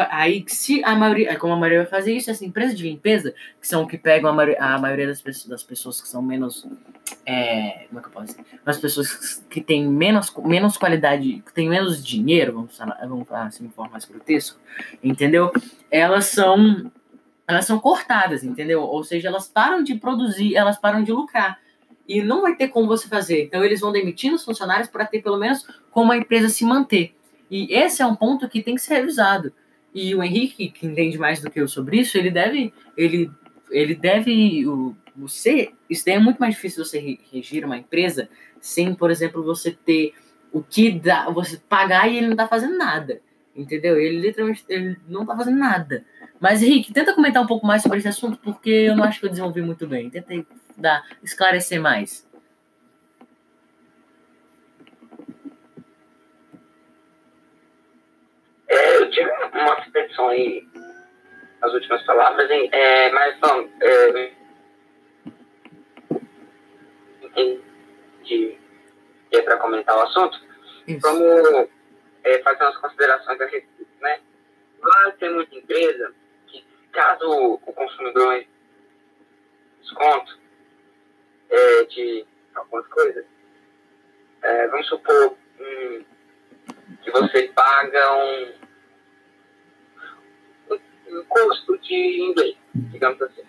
[0.09, 3.67] aí se a maioria, como a maioria vai fazer isso, essa empresa de limpeza, que
[3.67, 6.65] são que pegam a maioria, a maioria das, pessoas, das pessoas que são menos,
[7.25, 8.45] é, como é que eu posso dizer?
[8.65, 13.45] As pessoas que têm menos, menos qualidade, que têm menos dinheiro, vamos falar, vamos falar
[13.47, 14.57] assim de forma mais grotesca,
[15.03, 15.51] entendeu?
[15.91, 16.89] Elas são,
[17.45, 18.81] elas são cortadas, entendeu?
[18.81, 21.59] Ou seja, elas param de produzir, elas param de lucrar.
[22.07, 23.45] E não vai ter como você fazer.
[23.45, 27.15] Então, eles vão demitindo os funcionários para ter pelo menos como a empresa se manter.
[27.49, 29.53] E esse é um ponto que tem que ser revisado.
[29.93, 33.31] E o Henrique, que entende mais do que eu sobre isso, ele deve, ele,
[33.71, 38.27] ele deve, o, você, isso daí é muito mais difícil você regir uma empresa
[38.59, 40.13] sem, por exemplo, você ter
[40.51, 43.21] o que dá, você pagar e ele não tá fazendo nada,
[43.55, 43.99] entendeu?
[43.99, 46.03] Ele literalmente ele não tá fazendo nada.
[46.39, 49.25] Mas Henrique, tenta comentar um pouco mais sobre esse assunto porque eu não acho que
[49.25, 50.09] eu desenvolvi muito bem.
[50.09, 50.45] Tenta
[50.77, 52.24] dar, esclarecer mais.
[58.67, 60.67] É, eu tive uma suspensão aí
[61.61, 62.69] nas últimas palavras, hein?
[62.71, 64.35] É, mas bom, é,
[68.25, 68.57] de,
[69.31, 70.39] é para comentar o assunto,
[70.87, 70.99] Isso.
[71.01, 71.69] vamos
[72.23, 74.19] é, fazer umas considerações a respeito, né?
[74.79, 76.13] Vai ter muita empresa
[76.47, 78.43] que, caso o consumidor
[79.81, 80.39] desconto,
[81.49, 82.25] é, de
[82.55, 83.25] algumas coisas.
[84.41, 86.05] É, vamos supor hum,
[87.05, 88.53] que você paga um,
[90.71, 93.43] um, custo de inglês, digamos assim.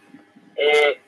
[0.58, 0.98] É,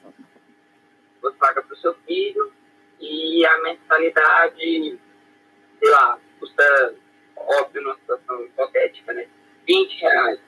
[1.20, 2.52] você paga para o seu filho
[2.98, 4.98] e a mensalidade,
[5.78, 6.94] sei lá, custa,
[7.37, 9.28] óbvio, numa situação hipotética, né?
[9.66, 10.40] 20 reais.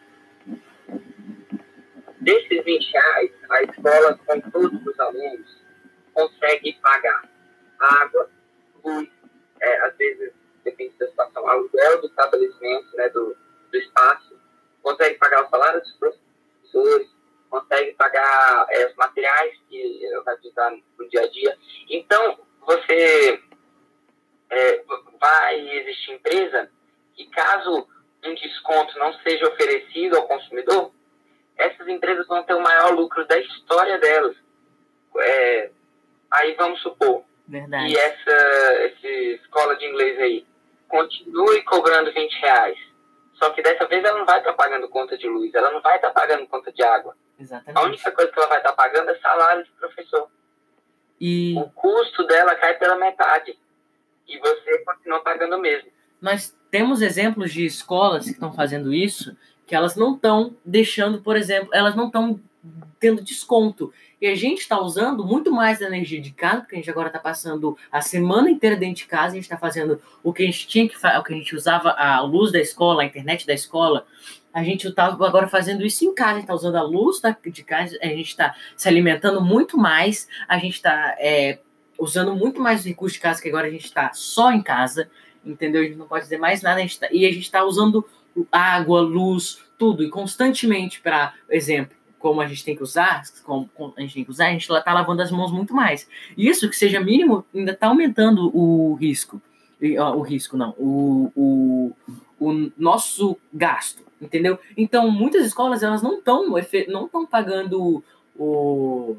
[2.19, 5.63] Desses 20 reais, a escola, com todos os alunos,
[6.15, 7.29] consegue pagar
[7.79, 8.31] água,
[8.85, 9.09] luz,
[9.61, 13.37] é, às vezes, depende da situação, aluguel do estabelecimento, né, do,
[13.71, 14.39] do espaço,
[14.83, 17.09] consegue pagar o salário dos professores,
[17.49, 21.59] consegue pagar é, os materiais que vai precisar no dia a dia.
[21.89, 23.43] Então, você
[24.51, 24.85] é,
[25.21, 26.71] vai existir empresa
[27.15, 27.89] que, caso
[28.25, 30.93] um desconto não seja oferecido ao consumidor,
[31.57, 34.37] essas empresas vão ter o maior lucro da história delas.
[35.19, 35.71] É,
[36.31, 37.87] aí vamos supor Verdade.
[37.93, 40.47] que essa, essa escola de inglês aí
[40.91, 42.79] continue cobrando 20 reais.
[43.35, 45.97] Só que dessa vez ela não vai estar pagando conta de luz, ela não vai
[45.97, 47.17] estar pagando conta de água.
[47.39, 47.79] Exatamente.
[47.79, 50.29] A única coisa que ela vai estar pagando é salário de professor.
[51.19, 53.59] E O custo dela cai pela metade.
[54.29, 55.91] E você continua pagando mesmo.
[56.21, 61.37] nós temos exemplos de escolas que estão fazendo isso, que elas não estão deixando, por
[61.37, 62.39] exemplo, elas não estão
[62.99, 63.93] tendo desconto.
[64.21, 67.19] E a gente está usando muito mais energia de casa, porque a gente agora está
[67.19, 70.69] passando a semana inteira dentro de casa, a gente está fazendo o que a gente
[70.69, 73.55] tinha que fazer, o que a gente usava a luz da escola, a internet da
[73.55, 74.07] escola.
[74.53, 77.35] A gente está agora fazendo isso em casa, a gente está usando a luz da,
[77.45, 81.17] de casa, a gente está se alimentando muito mais, a gente está
[81.99, 85.09] usando muito mais recursos de casa, que agora a gente está só em casa,
[85.45, 85.83] entendeu?
[85.83, 88.05] A gente não pode dizer mais nada, a tá, e a gente está usando
[88.51, 94.01] água, luz, tudo, e constantemente, para exemplo, como a gente tem que usar, como, a
[94.03, 96.07] gente tem que usar, a gente está lavando as mãos muito mais.
[96.37, 99.41] Isso, que seja mínimo, ainda está aumentando o risco.
[100.15, 100.75] O risco, não.
[100.79, 101.93] O, o,
[102.39, 104.59] o nosso gasto, entendeu?
[104.77, 106.47] Então, muitas escolas, elas não estão
[106.89, 108.05] não estão pagando
[108.37, 109.17] o...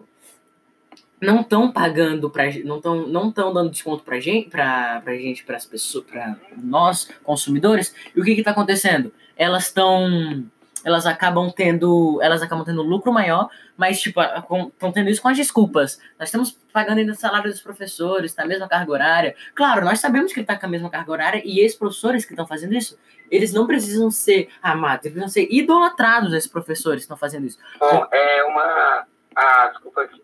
[1.19, 5.55] Não estão pagando para não estão não estão dando desconto para gente, para gente, para
[5.55, 7.93] as pessoas, para nós consumidores.
[8.15, 9.11] E o que está acontecendo?
[9.35, 10.43] Elas estão
[10.83, 15.37] elas acabam tendo elas acabam tendo lucro maior, mas tipo estão tendo isso com as
[15.37, 15.99] desculpas.
[16.19, 19.35] Nós estamos pagando ainda o salário dos professores, tá a mesma carga horária.
[19.55, 22.33] Claro, nós sabemos que ele está com a mesma carga horária e esses professores que
[22.33, 22.97] estão fazendo isso,
[23.29, 27.59] eles não precisam ser amados, eles precisam ser idolatrados esses professores que estão fazendo isso.
[27.79, 29.07] Bom, é uma.
[29.35, 30.21] Ah, desculpa aqui.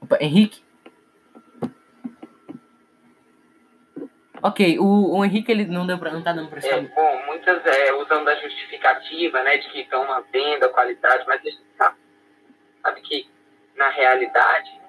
[0.00, 0.62] Opa, Henrique?
[4.42, 7.64] Ok, o, o Henrique ele não deu pra, não tá dando pra É, bom, muitas
[7.64, 11.96] é, usando a justificativa, né, de que estão mantendo a qualidade, mas deixa eu explicar.
[12.82, 13.30] Sabe que,
[13.76, 14.80] na realidade.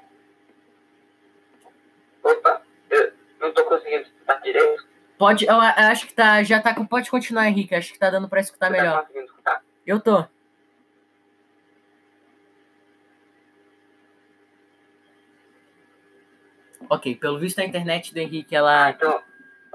[2.23, 4.87] Opa, eu não estou conseguindo escutar direito.
[5.19, 8.27] Pode, eu a- acho que tá, já tá, pode continuar, Henrique, acho que tá dando
[8.27, 9.01] pra escutar Você tá melhor.
[9.01, 9.61] conseguindo escutar?
[9.85, 10.25] Eu tô.
[16.89, 18.89] Ok, pelo visto a internet do Henrique, Ah, ela...
[18.91, 19.23] então, po-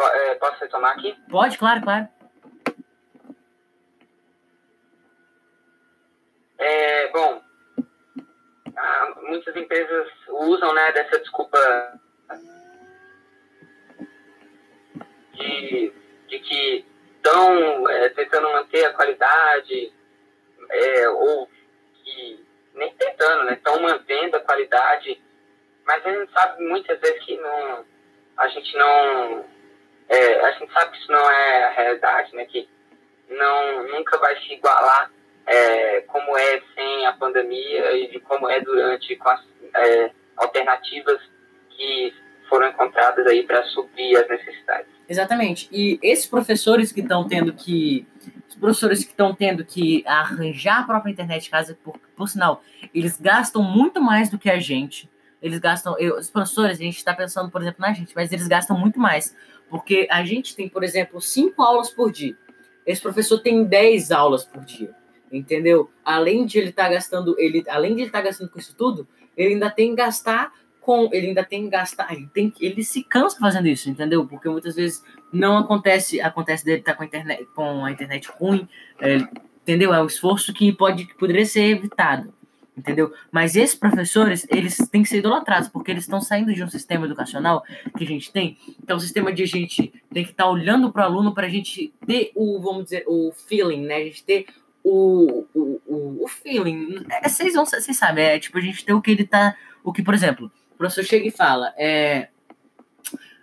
[0.03, 1.17] é, posso retomar aqui?
[1.31, 2.09] Pode, claro, claro.
[6.59, 7.43] É, bom,
[8.77, 12.01] ah, muitas empresas usam né, dessa desculpa
[15.35, 15.93] de,
[16.27, 19.93] de que estão é, tentando manter a qualidade,
[20.71, 21.49] é, ou
[22.03, 23.55] que nem tentando, né?
[23.55, 25.21] Estão mantendo a qualidade,
[25.85, 27.85] mas a gente sabe muitas vezes que não,
[28.37, 29.58] a gente não.
[30.09, 32.45] É, a gente sabe que isso não é a realidade, né?
[32.47, 32.69] Que
[33.29, 35.11] não, nunca vai se igualar
[35.47, 39.41] é, como é sem a pandemia e de como é durante com as
[39.75, 41.21] é, alternativas
[41.71, 42.15] que
[42.49, 44.87] foram encontradas aí para suprir as necessidades.
[45.09, 45.69] Exatamente.
[45.73, 48.07] E esses professores que estão tendo que.
[48.49, 52.63] Os professores que estão tendo que arranjar a própria internet de casa, por, por sinal,
[52.95, 55.09] eles gastam muito mais do que a gente.
[55.41, 55.97] Eles gastam.
[55.99, 58.99] Eu, os professores, a gente está pensando, por exemplo, na gente, mas eles gastam muito
[58.99, 59.35] mais.
[59.69, 62.37] Porque a gente tem, por exemplo, cinco aulas por dia.
[62.87, 64.95] Esse professor tem 10 aulas por dia.
[65.31, 65.91] Entendeu?
[66.05, 68.75] Além de ele estar tá gastando, ele, além de ele estar tá gastando com isso
[68.75, 70.53] tudo, ele ainda tem que gastar
[70.89, 74.27] com, ele ainda tem que gastar, ele tem ele se cansa fazendo isso, entendeu?
[74.27, 78.67] Porque muitas vezes não acontece, acontece dele estar com a internet, com a internet ruim,
[78.99, 79.19] é,
[79.61, 79.93] entendeu?
[79.93, 82.33] É um esforço que pode que poderia ser evitado,
[82.79, 83.13] entendeu?
[83.31, 87.07] Mas esses professores, eles têm que ser idolatrados, porque eles estão saindo de um sistema
[87.07, 87.65] educacional
[87.97, 90.93] que a gente tem, que é um sistema de a gente tem que estar olhando
[90.93, 93.97] para o aluno para a gente ter o, vamos dizer, o feeling, né?
[93.97, 94.47] A gente ter
[94.83, 97.05] o, o, o, feeling.
[97.11, 99.57] É, vocês vão, vocês sabem, é tipo, a gente tem o que ele tá.
[99.83, 102.29] O que, por exemplo, o professor chega e fala, é.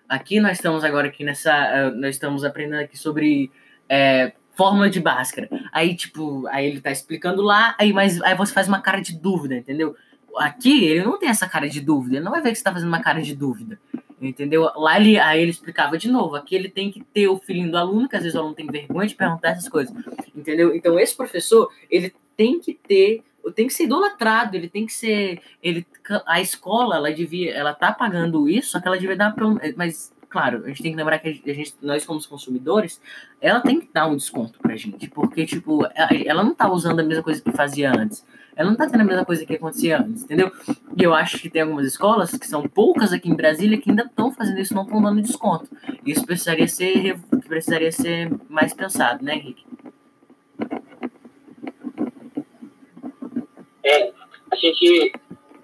[0.07, 1.51] Aqui nós estamos agora aqui nessa.
[1.51, 3.51] Eh, nós estamos aprendendo aqui sobre
[3.89, 5.49] é, fórmula de Bhaskara.
[5.71, 9.13] Aí, tipo, aí ele tá explicando lá, aí, mas, aí você faz uma cara de
[9.17, 9.95] dúvida, entendeu?
[10.37, 12.73] Aqui ele não tem essa cara de dúvida, ele não vai ver que você tá
[12.73, 13.79] fazendo uma cara de dúvida.
[14.21, 14.69] Entendeu?
[14.75, 16.35] Lá ele, aí ele explicava de novo.
[16.35, 18.65] Aqui ele tem que ter o feeling do aluno, que às vezes o aluno tem
[18.65, 19.93] vergonha de perguntar essas coisas.
[20.35, 20.73] Entendeu?
[20.73, 25.41] Então esse professor, ele tem que ter, tem que ser idolatrado, ele tem que ser,
[25.61, 25.85] ele
[26.25, 29.35] a escola, ela devia, ela tá pagando isso, só que ela devia dar
[29.75, 33.01] mas claro, a gente tem que lembrar que a gente, nós como consumidores,
[33.39, 37.03] ela tem que dar um desconto pra gente, porque tipo, ela não tá usando a
[37.03, 40.23] mesma coisa que fazia antes ela não tá tendo a mesma coisa que acontecia antes,
[40.23, 40.49] entendeu?
[40.97, 44.03] E eu acho que tem algumas escolas, que são poucas aqui em Brasília, que ainda
[44.03, 45.67] estão fazendo isso, não estão dando desconto.
[46.05, 49.65] Isso precisaria ser, precisaria ser mais pensado, né, Henrique?
[53.83, 54.13] É,
[54.51, 55.11] a gente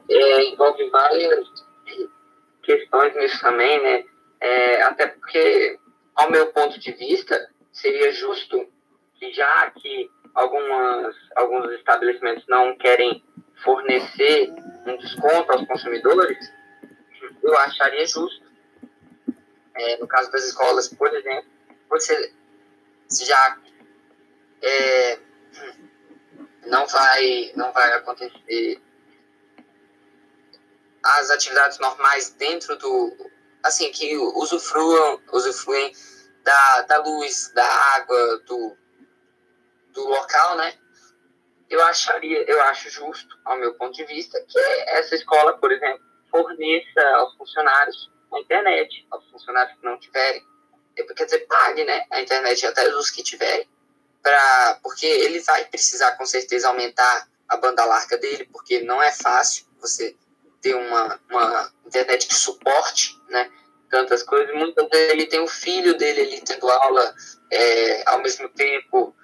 [0.10, 1.48] é, envolve várias
[2.62, 4.11] questões nisso também, né?
[4.42, 5.80] É, até porque,
[6.16, 8.68] ao meu ponto de vista, seria justo
[9.16, 13.24] que já que algumas, alguns estabelecimentos não querem
[13.64, 14.52] fornecer
[14.88, 16.52] um desconto aos consumidores,
[17.44, 18.50] eu acharia justo.
[19.76, 21.50] É, no caso das escolas, por exemplo,
[21.88, 22.34] você
[23.12, 23.60] já
[24.62, 25.20] é,
[26.66, 28.82] não vai não vai acontecer
[31.04, 33.32] as atividades normais dentro do
[33.64, 35.92] assim que usufruam usufruem
[36.44, 38.78] da, da luz da água do
[39.94, 40.74] do local, né?
[41.70, 46.02] Eu acharia, eu acho justo, ao meu ponto de vista, que essa escola, por exemplo,
[46.30, 50.46] forneça aos funcionários a internet, aos funcionários que não tiverem,
[50.96, 53.70] quer dizer, pague, né, a internet até os que tiverem,
[54.22, 59.12] pra, porque ele vai precisar com certeza aumentar a banda larga dele, porque não é
[59.12, 60.16] fácil você
[60.62, 63.50] ter uma, uma internet que suporte, né,
[63.90, 64.54] tantas coisas.
[64.56, 67.14] Muitas vezes ele tem o filho dele ali tendo aula
[67.52, 69.16] é, ao mesmo tempo,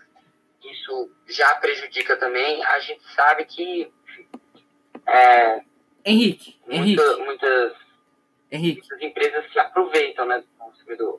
[0.63, 3.91] isso já prejudica também, a gente sabe que.
[5.06, 5.62] É,
[6.04, 7.23] Henrique, muita, Henrique.
[7.23, 7.73] Muitas,
[8.52, 8.82] Henrique.
[8.82, 10.43] muitas empresas se aproveitam né.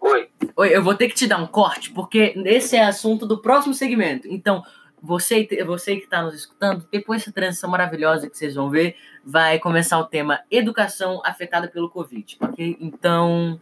[0.00, 0.30] Oi.
[0.56, 3.74] Oi, eu vou ter que te dar um corte, porque esse é assunto do próximo
[3.74, 4.26] segmento.
[4.26, 4.64] Então,
[5.02, 9.58] você, você que está nos escutando, depois dessa transição maravilhosa que vocês vão ver, vai
[9.58, 12.76] começar o tema Educação afetada pelo Covid, ok?
[12.80, 13.60] Então,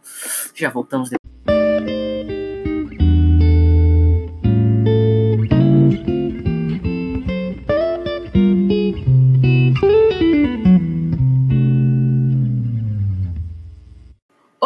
[0.55, 1.16] já voltamos depois.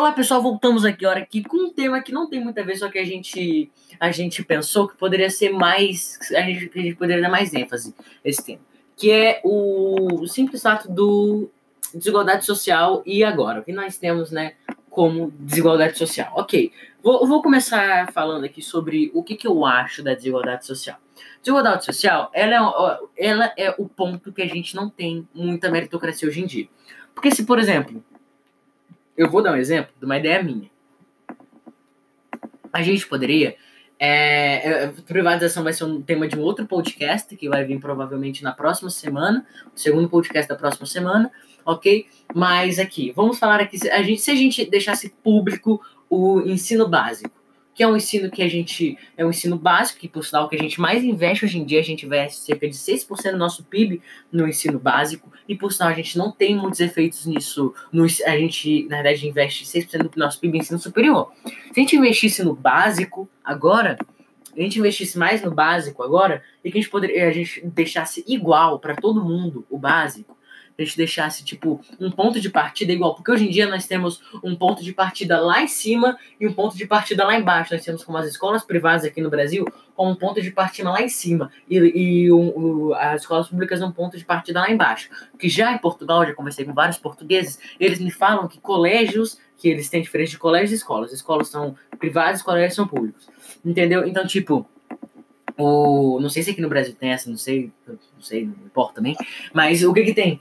[0.01, 2.89] Olá pessoal, voltamos aqui hora aqui com um tema que não tem muita vez, só
[2.89, 7.21] que a gente a gente pensou que poderia ser mais a gente, a gente poderia
[7.21, 7.93] dar mais ênfase
[8.25, 8.61] esse tema,
[8.97, 11.51] que é o simples fato do
[11.93, 14.55] desigualdade social e agora o que nós temos, né,
[14.89, 16.33] como desigualdade social.
[16.35, 16.71] Ok,
[17.03, 20.97] vou, vou começar falando aqui sobre o que, que eu acho da desigualdade social.
[21.43, 26.27] Desigualdade social, ela é, ela é o ponto que a gente não tem muita meritocracia
[26.27, 26.67] hoje em dia.
[27.13, 28.03] Porque se, por exemplo,
[29.21, 30.67] eu vou dar um exemplo de uma ideia minha.
[32.73, 33.55] A gente poderia.
[33.99, 38.43] É, é, privatização vai ser um tema de um outro podcast que vai vir provavelmente
[38.43, 41.31] na próxima semana, o segundo podcast da próxima semana,
[41.63, 42.07] ok?
[42.33, 45.79] Mas aqui, vamos falar aqui, a gente, se a gente deixasse público
[46.09, 47.29] o ensino básico,
[47.73, 48.97] que é um ensino que a gente.
[49.15, 51.79] É um ensino básico, que por sinal que a gente mais investe hoje em dia,
[51.79, 55.89] a gente investe cerca de 6% do nosso PIB no ensino básico, e por sinal
[55.89, 57.73] a gente não tem muitos efeitos nisso.
[57.91, 61.31] No, a gente, na verdade, investe 6% do nosso PIB em ensino superior.
[61.45, 63.97] Se a gente investisse no básico agora,
[64.55, 68.23] a gente investisse mais no básico agora, e que a gente poderia a gente deixasse
[68.27, 70.37] igual para todo mundo o básico,
[70.81, 73.15] a gente deixasse, tipo, um ponto de partida igual.
[73.15, 76.53] Porque hoje em dia nós temos um ponto de partida lá em cima e um
[76.53, 77.73] ponto de partida lá embaixo.
[77.73, 79.65] Nós temos como as escolas privadas aqui no Brasil,
[79.95, 81.51] com um ponto de partida lá em cima.
[81.69, 85.09] E, e um, um, as escolas públicas um ponto de partida lá embaixo.
[85.37, 89.69] Que já em Portugal, já conversei com vários portugueses, eles me falam que colégios, que
[89.69, 91.13] eles têm diferença de colégios e escolas.
[91.13, 93.27] Escolas são privadas, colégios são públicos.
[93.63, 94.05] Entendeu?
[94.07, 94.67] Então, tipo.
[95.57, 98.95] O, não sei se aqui no Brasil tem essa, não sei, não sei, não importa
[98.95, 99.15] também.
[99.53, 100.39] Mas o que que tem?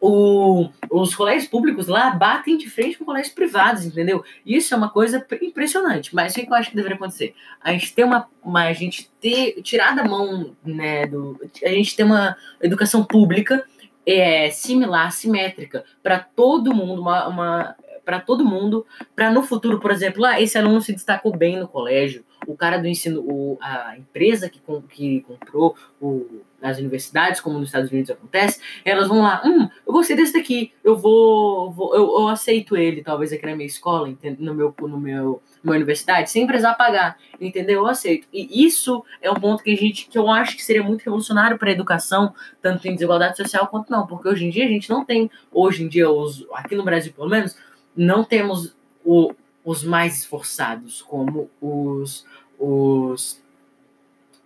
[0.00, 4.24] O, os colégios públicos lá batem de frente com colégios privados, entendeu?
[4.44, 6.14] Isso é uma coisa impressionante.
[6.14, 7.34] Mas o que eu acho que deveria acontecer?
[7.62, 11.96] A gente ter uma, uma a gente ter tirar da mão, né, do, a gente
[11.96, 13.64] ter uma educação pública
[14.06, 17.76] é, similar, simétrica para todo mundo, uma, uma
[18.06, 18.86] para todo mundo,
[19.16, 22.78] para no futuro, por exemplo, ah, esse aluno se destacou bem no colégio, o cara
[22.78, 26.24] do ensino, o, a empresa que, que comprou o,
[26.62, 30.72] as universidades, como nos Estados Unidos acontece, elas vão lá, hum, eu gostei desse daqui,
[30.84, 35.00] eu vou, vou eu, eu, aceito ele, talvez aqui na minha escola, no meu, no
[35.00, 37.80] meu, na universidade, sem precisar pagar, entendeu?
[37.80, 38.28] Eu aceito.
[38.32, 41.58] E isso é um ponto que a gente, que eu acho que seria muito revolucionário
[41.58, 42.32] para a educação,
[42.62, 45.82] tanto em desigualdade social quanto não, porque hoje em dia a gente não tem, hoje
[45.82, 47.56] em dia, os, aqui no Brasil pelo menos,
[47.96, 48.74] não temos
[49.04, 49.32] o,
[49.64, 52.24] os mais esforçados como os
[52.58, 53.42] os,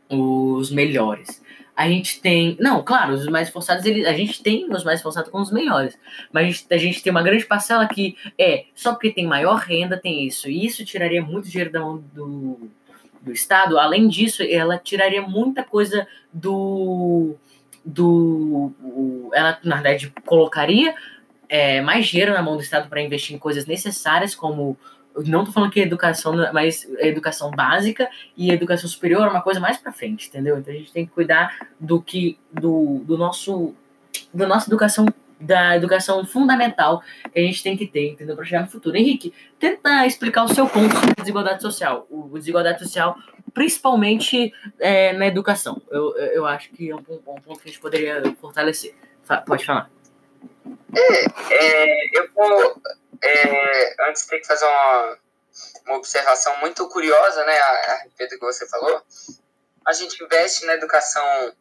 [0.08, 1.42] os melhores.
[1.76, 2.56] A gente tem.
[2.60, 5.96] Não, claro, os mais esforçados, a gente tem os mais esforçados com os melhores.
[6.30, 9.56] Mas a gente, a gente tem uma grande parcela que é só porque tem maior
[9.56, 10.48] renda, tem isso.
[10.48, 12.68] E isso tiraria muito dinheiro da mão do,
[13.22, 13.78] do Estado.
[13.78, 17.34] Além disso, ela tiraria muita coisa do.
[17.82, 18.72] do
[19.32, 20.94] ela, na verdade, colocaria
[21.50, 24.78] é, mais dinheiro na mão do Estado para investir em coisas necessárias, como
[25.26, 29.76] não tô falando que educação, mas educação básica e educação superior é uma coisa mais
[29.76, 30.56] para frente, entendeu?
[30.56, 33.74] Então a gente tem que cuidar do que do, do nosso
[34.32, 35.06] da nossa educação
[35.40, 38.36] da educação fundamental que a gente tem que ter, entendeu?
[38.36, 38.96] Para chegar no futuro.
[38.96, 42.06] Henrique, tenta explicar o seu ponto sobre desigualdade social.
[42.10, 43.16] O, desigualdade social,
[43.54, 45.80] principalmente é, na educação.
[45.90, 48.94] Eu, eu acho que é um, um ponto que a gente poderia fortalecer.
[49.46, 49.90] Pode falar.
[50.94, 52.82] É, é, eu vou
[53.22, 55.18] é, antes tem que fazer uma,
[55.86, 59.02] uma observação muito curiosa, né, a, a respeito do que você falou.
[59.84, 61.54] A gente investe na educação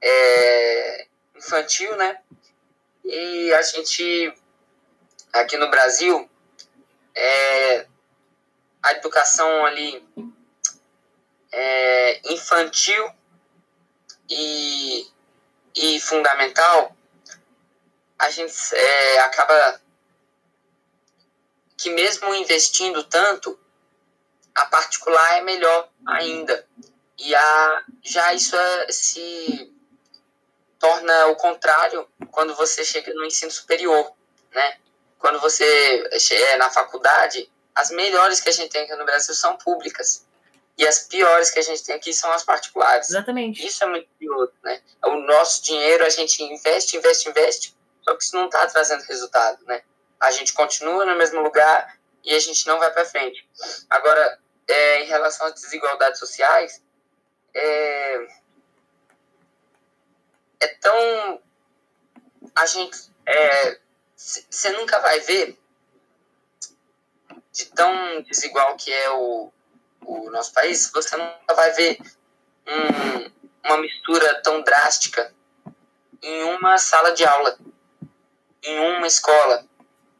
[0.00, 1.06] é,
[1.36, 2.20] infantil, né,
[3.04, 4.34] e a gente,
[5.32, 6.30] aqui no Brasil,
[7.14, 7.86] é,
[8.82, 10.06] a educação ali
[11.52, 13.10] é, infantil
[14.28, 15.06] e,
[15.74, 16.96] e fundamental,
[18.20, 19.80] a gente é, acaba
[21.76, 23.58] que mesmo investindo tanto,
[24.54, 26.66] a particular é melhor ainda.
[27.16, 29.74] E a, já isso é, se
[30.78, 34.12] torna o contrário quando você chega no ensino superior,
[34.52, 34.78] né?
[35.18, 35.64] Quando você
[36.30, 40.26] é na faculdade, as melhores que a gente tem aqui no Brasil são públicas.
[40.76, 43.08] E as piores que a gente tem aqui são as particulares.
[43.08, 43.66] Exatamente.
[43.66, 44.82] Isso é muito pior, né?
[45.04, 47.79] O nosso dinheiro a gente investe, investe, investe,
[48.16, 49.82] que isso não está trazendo resultado, né?
[50.20, 53.48] a gente continua no mesmo lugar e a gente não vai para frente.
[53.88, 54.38] Agora,
[54.68, 56.82] é, em relação às desigualdades sociais,
[57.54, 58.28] é,
[60.60, 61.40] é tão.
[62.54, 63.10] A gente.
[64.14, 65.58] Você é, nunca vai ver
[67.52, 69.50] de tão desigual que é o,
[70.02, 71.98] o nosso país, você nunca vai ver
[72.66, 73.30] um,
[73.64, 75.34] uma mistura tão drástica
[76.22, 77.58] em uma sala de aula,
[78.62, 79.66] em uma escola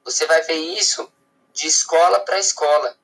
[0.05, 1.12] você vai ver isso
[1.53, 2.97] de escola para escola.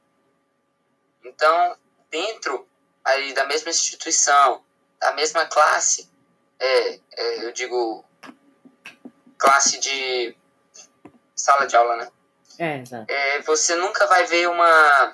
[1.24, 1.76] Então,
[2.10, 2.68] dentro
[3.04, 4.64] aí da mesma instituição,
[4.98, 6.10] da mesma classe,
[6.58, 8.04] é, é, eu digo
[9.38, 10.36] classe de
[11.34, 12.10] sala de aula, né?
[12.58, 13.12] É, exato.
[13.12, 15.12] É, você nunca vai ver uma,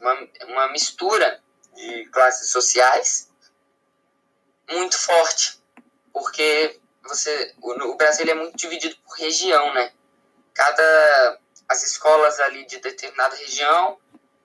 [0.00, 1.42] uma, uma mistura
[1.74, 3.30] de classes sociais
[4.68, 5.58] muito forte,
[6.12, 6.77] porque
[7.08, 9.92] você o, o Brasil é muito dividido por região, né?
[10.58, 11.38] cada
[11.68, 13.98] as escolas ali de determinada região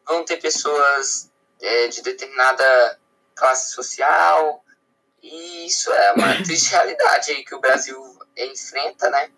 [0.05, 2.99] vão ter pessoas é, de determinada
[3.33, 4.63] classe social
[5.21, 7.97] e isso é uma triste realidade aí que o Brasil
[8.37, 9.31] enfrenta, né?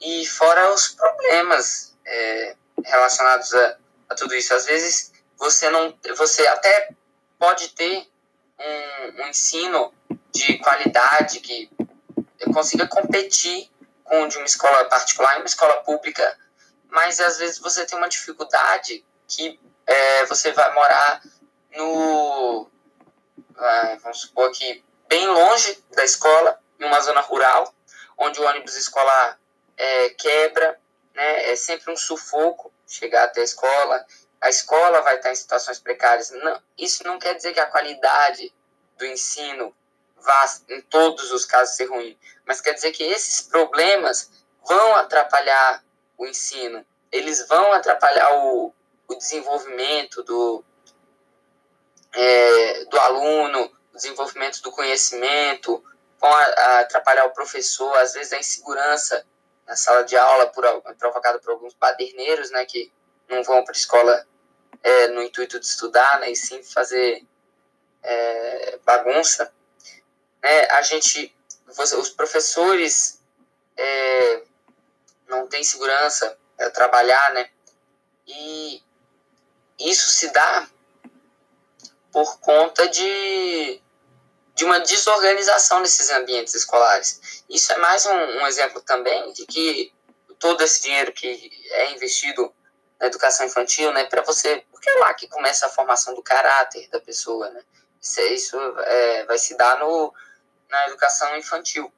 [0.00, 6.46] E fora os problemas é, relacionados a, a tudo isso, às vezes você não, você
[6.46, 6.90] até
[7.38, 8.08] pode ter
[8.58, 9.92] um, um ensino
[10.32, 11.70] de qualidade que
[12.52, 13.70] consiga competir
[14.04, 16.38] com de uma escola particular e uma escola pública,
[16.88, 21.22] mas às vezes você tem uma dificuldade que é, você vai morar
[21.74, 22.70] no,
[23.58, 27.74] é, vamos supor que bem longe da escola, em uma zona rural,
[28.18, 29.38] onde o ônibus escolar
[29.76, 30.78] é, quebra,
[31.14, 34.06] né, é sempre um sufoco chegar até a escola,
[34.40, 36.30] a escola vai estar em situações precárias.
[36.30, 38.54] Não, isso não quer dizer que a qualidade
[38.96, 39.74] do ensino
[40.26, 44.30] vá, em todos os casos, ser ruim, mas quer dizer que esses problemas
[44.66, 45.82] vão atrapalhar
[46.18, 48.74] o ensino, eles vão atrapalhar o,
[49.06, 50.64] o desenvolvimento do,
[52.12, 55.82] é, do aluno, o desenvolvimento do conhecimento,
[56.18, 59.24] vão atrapalhar o professor, às vezes a insegurança
[59.66, 60.64] na sala de aula por,
[60.98, 62.92] provocada por alguns baderneiros, né, que
[63.28, 64.26] não vão para a escola
[64.82, 67.24] é, no intuito de estudar, né, e sim fazer
[68.02, 69.52] é, bagunça
[70.46, 71.34] né, a gente,
[71.66, 73.20] os professores
[73.76, 74.42] é,
[75.26, 77.50] não têm segurança para trabalhar, né?
[78.28, 78.80] E
[79.76, 80.68] isso se dá
[82.12, 83.82] por conta de,
[84.54, 87.42] de uma desorganização desses ambientes escolares.
[87.50, 89.92] Isso é mais um, um exemplo também de que
[90.38, 92.54] todo esse dinheiro que é investido
[93.00, 96.88] na educação infantil, né, para você, porque é lá que começa a formação do caráter
[96.88, 97.64] da pessoa, né?
[98.00, 100.14] Isso, isso é, vai se dar no,
[100.68, 101.92] na educação infantil.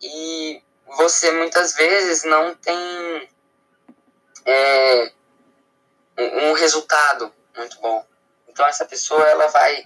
[0.00, 3.28] E você muitas vezes não tem
[4.44, 5.12] é,
[6.18, 8.04] um resultado muito bom.
[8.48, 9.84] Então essa pessoa ela vai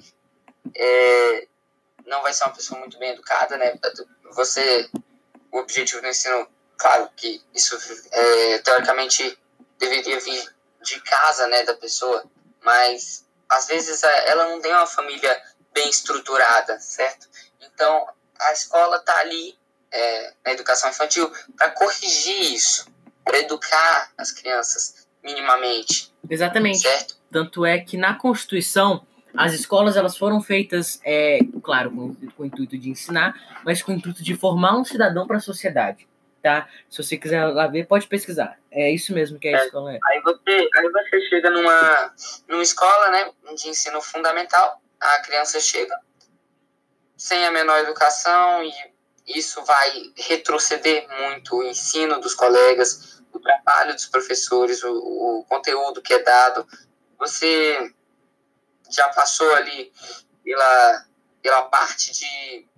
[0.74, 1.48] é,
[2.06, 3.78] não vai ser uma pessoa muito bem educada, né?
[4.32, 4.90] Você
[5.50, 7.78] o objetivo do ensino, claro que isso
[8.10, 9.38] é, teoricamente
[9.78, 12.24] deveria vir de casa, né, da pessoa,
[12.62, 15.42] mas às vezes ela não tem uma família
[15.76, 17.28] bem estruturada, certo?
[17.60, 18.08] Então
[18.40, 19.54] a escola está ali
[19.92, 22.86] é, na educação infantil para corrigir isso,
[23.22, 26.10] para educar as crianças minimamente.
[26.28, 26.80] Exatamente.
[26.80, 27.16] Certo?
[27.30, 29.06] Tanto é que na Constituição
[29.36, 33.92] as escolas elas foram feitas, é, claro, com, com, o intuito de ensinar, mas com
[33.92, 36.08] o intuito de formar um cidadão para a sociedade,
[36.42, 36.66] tá?
[36.88, 38.58] Se você quiser lá ver, pode pesquisar.
[38.70, 39.98] É isso mesmo que a é, escola é.
[40.06, 42.14] Aí você, aí você chega numa,
[42.48, 45.98] numa escola, né, de ensino fundamental, a criança chega
[47.16, 48.72] sem a menor educação e
[49.26, 56.02] isso vai retroceder muito o ensino dos colegas, o trabalho dos professores, o, o conteúdo
[56.02, 56.66] que é dado.
[57.18, 57.92] Você
[58.90, 59.92] já passou ali
[60.44, 61.06] pela,
[61.42, 62.68] pela parte de,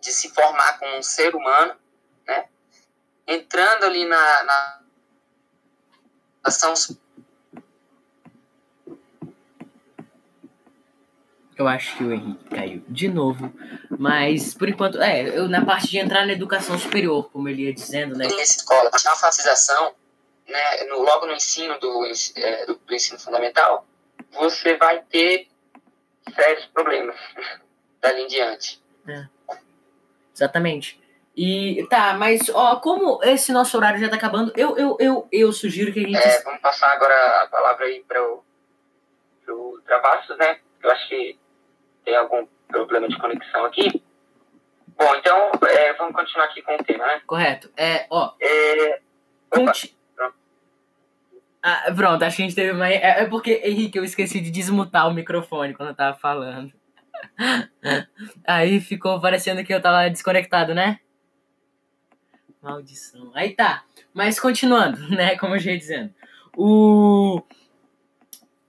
[0.00, 1.76] de se formar como um ser humano,
[2.26, 2.48] né?
[3.26, 4.80] entrando ali na, na
[6.44, 6.74] ação
[11.56, 13.52] Eu acho que o Henrique caiu de novo.
[13.90, 17.72] Mas, por enquanto, é, eu, na parte de entrar na educação superior, como ele ia
[17.72, 18.26] dizendo, né?
[18.26, 19.94] Em escola, na alfabetização,
[20.48, 23.86] né, no, logo no ensino do, é, do, do, ensino fundamental,
[24.32, 25.48] você vai ter
[26.34, 27.16] sérios problemas
[28.00, 28.82] dali em diante.
[29.08, 29.26] É.
[30.34, 31.00] Exatamente.
[31.36, 35.52] E tá, mas ó, como esse nosso horário já tá acabando, eu, eu, eu, eu
[35.52, 36.16] sugiro que a gente.
[36.16, 38.42] É, vamos passar agora a palavra aí para o
[39.84, 40.58] Travassos, né?
[40.82, 41.38] Eu acho que
[42.04, 44.02] tem algum problema de conexão aqui.
[44.96, 47.20] Bom, então é, vamos continuar aqui com o tema, né?
[47.26, 47.70] Correto.
[47.76, 48.32] É, ó.
[48.40, 49.00] É...
[49.50, 49.96] Conti...
[50.14, 50.34] Pronto.
[51.62, 52.88] Ah, pronto, acho que a gente teve uma.
[52.88, 56.72] É, é porque, Henrique, eu esqueci de desmutar o microfone quando eu tava falando.
[58.46, 61.00] Aí ficou parecendo que eu tava desconectado, né?
[62.62, 63.30] Maldição.
[63.34, 63.84] Aí tá.
[64.12, 65.36] Mas continuando, né?
[65.36, 66.14] Como eu já ia dizendo.
[66.56, 67.42] O...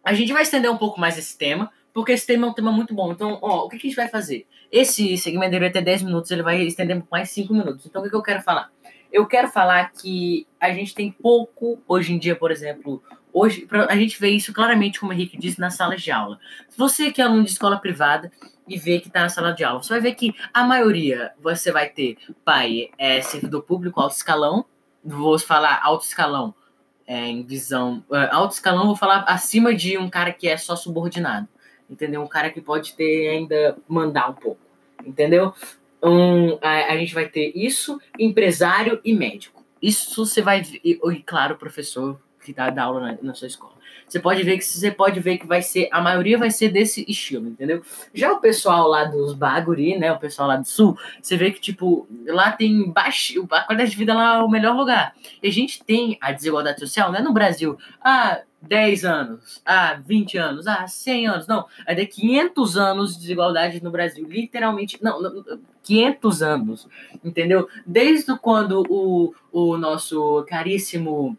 [0.03, 2.73] A gente vai estender um pouco mais esse tema, porque esse tema é um tema
[2.73, 3.13] muito bom.
[3.13, 4.45] Então, ó, o que, que a gente vai fazer?
[4.69, 7.85] Esse segmento deveria ter 10 minutos, ele vai estender mais 5 minutos.
[7.85, 8.69] Então, o que, que eu quero falar?
[9.09, 13.95] Eu quero falar que a gente tem pouco, hoje em dia, por exemplo, hoje a
[13.95, 16.37] gente vê isso claramente, como o Henrique disse, na sala de aula.
[16.67, 18.29] Se você que é aluno de escola privada
[18.67, 21.71] e vê que está na sala de aula, você vai ver que a maioria você
[21.71, 24.65] vai ter pai é servidor público, alto escalão,
[25.01, 26.53] vou falar alto escalão
[27.07, 28.03] é, em visão.
[28.11, 31.47] É, alto escalão, vou falar acima de um cara que é só subordinado
[31.89, 32.21] entendeu?
[32.21, 34.61] Um cara que pode ter ainda mandar um pouco,
[35.05, 35.53] entendeu?
[36.01, 39.63] Um, a, a gente vai ter isso, empresário e médico.
[39.81, 43.75] Isso você vai e, e claro, professor que dá, dá aula na, na sua escola.
[44.07, 47.03] Você pode ver que você pode ver que vai ser a maioria vai ser desse
[47.07, 47.81] estilo, entendeu?
[48.13, 51.59] Já o pessoal lá dos Baguri, né, o pessoal lá do sul, você vê que
[51.59, 55.15] tipo lá tem baixo, a qualidade de vida lá é o melhor lugar.
[55.41, 57.77] E a gente tem a desigualdade social, né, no Brasil.
[57.99, 61.47] Ah, 10 anos, ah, 20 anos, ah, 100 anos.
[61.47, 64.25] Não, de 500 anos de desigualdade no Brasil.
[64.27, 65.19] Literalmente, não,
[65.83, 66.87] 500 anos,
[67.23, 67.67] entendeu?
[67.85, 71.37] Desde quando o, o nosso caríssimo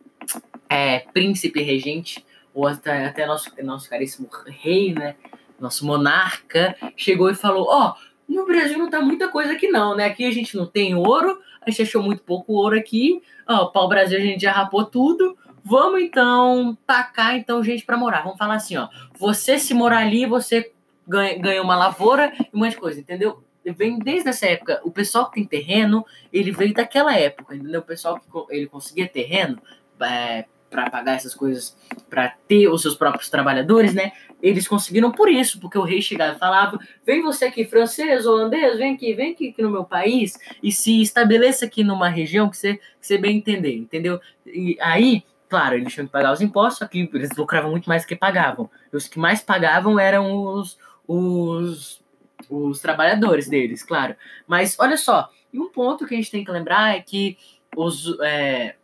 [0.68, 2.24] é, príncipe regente,
[2.54, 5.16] ou até, até nosso, nosso caríssimo rei, né?
[5.60, 9.94] Nosso monarca, chegou e falou: Ó, oh, no Brasil não tá muita coisa aqui, não,
[9.94, 10.06] né?
[10.06, 13.22] Aqui a gente não tem ouro, a gente achou muito pouco ouro aqui.
[13.46, 15.36] Ó, oh, pau-brasil a gente já rapou tudo
[15.68, 18.22] Vamos então tacar então gente para morar.
[18.22, 18.88] Vamos falar assim, ó.
[19.18, 20.70] Você se morar ali, você
[21.04, 23.42] ganha, ganha uma lavoura e um monte de coisa, entendeu?
[23.64, 24.80] Vem desde essa época.
[24.84, 27.80] O pessoal que tem terreno, ele veio daquela época, entendeu?
[27.80, 29.60] O pessoal que ele conseguia terreno
[30.00, 31.76] é, para pagar essas coisas,
[32.08, 34.12] para ter os seus próprios trabalhadores, né?
[34.40, 38.78] Eles conseguiram por isso, porque o rei chegava e falava: vem você aqui, francês, holandês,
[38.78, 42.56] vem aqui, vem aqui, aqui no meu país e se estabeleça aqui numa região que
[42.56, 44.20] você, que você bem entender, entendeu?
[44.46, 48.02] E aí Claro, eles tinham que pagar os impostos, só que eles lucravam muito mais
[48.02, 48.68] do que pagavam.
[48.92, 50.76] Os que mais pagavam eram os,
[51.06, 52.02] os,
[52.50, 54.16] os trabalhadores deles, claro.
[54.46, 57.38] Mas olha só, e um ponto que a gente tem que lembrar é que
[57.76, 58.74] os, é,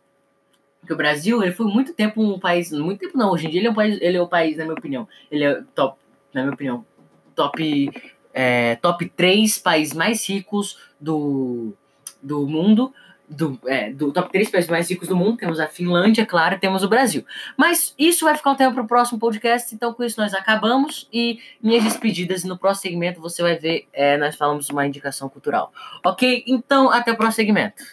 [0.89, 3.67] o Brasil ele foi muito tempo um país, muito tempo não, hoje em dia ele
[3.67, 5.97] é um país, ele é o país, na minha opinião, ele é top,
[6.33, 6.85] na minha opinião,
[7.35, 7.91] top,
[8.33, 11.73] é, top 3 países mais ricos do,
[12.21, 12.93] do mundo,
[13.33, 16.83] do, é, do top 3 países mais ricos do mundo, temos a Finlândia, claro, temos
[16.83, 17.25] o Brasil.
[17.57, 21.07] Mas isso vai ficar um tempo para o próximo podcast, então com isso nós acabamos
[21.11, 22.43] e minhas despedidas.
[22.43, 25.71] No próximo segmento você vai ver, é, nós falamos uma indicação cultural.
[26.05, 26.43] Ok?
[26.47, 27.83] Então até o próximo segmento.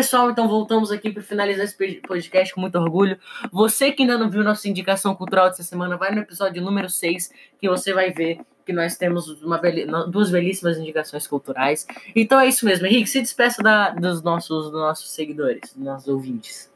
[0.00, 3.18] Pessoal, então voltamos aqui para finalizar esse podcast com muito orgulho.
[3.52, 7.30] Você que ainda não viu nossa indicação cultural dessa semana, vai no episódio número 6
[7.60, 9.26] que você vai ver que nós temos
[10.08, 11.86] duas belíssimas indicações culturais.
[12.16, 16.08] Então é isso mesmo, Henrique, se despeça da, dos, nossos, dos nossos seguidores, dos nossos
[16.08, 16.72] ouvintes.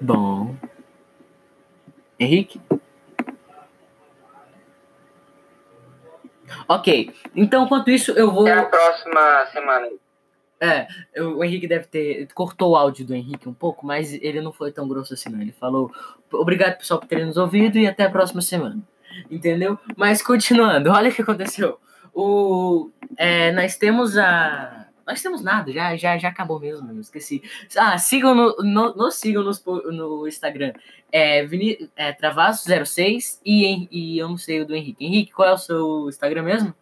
[0.00, 0.56] Bom.
[2.18, 2.58] Henrique?
[6.68, 8.46] Ok, então enquanto isso eu vou.
[8.46, 9.88] Até a próxima semana.
[10.58, 10.86] É,
[11.20, 12.28] o Henrique deve ter.
[12.34, 15.40] Cortou o áudio do Henrique um pouco, mas ele não foi tão grosso assim, não.
[15.40, 15.92] Ele falou:
[16.32, 18.78] obrigado pessoal por terem nos ouvido e até a próxima semana.
[19.30, 19.78] Entendeu?
[19.96, 21.78] Mas continuando, olha o que aconteceu.
[22.14, 27.42] O, é, nós temos a nós temos nada, já, já, já acabou mesmo, eu esqueci.
[27.76, 30.72] Ah, sigam no, no, nos sigam no, Instagram.
[31.12, 31.46] É,
[31.96, 35.04] é Travasso06 e, e eu não sei o do Henrique.
[35.04, 36.74] Henrique, qual é o seu Instagram mesmo?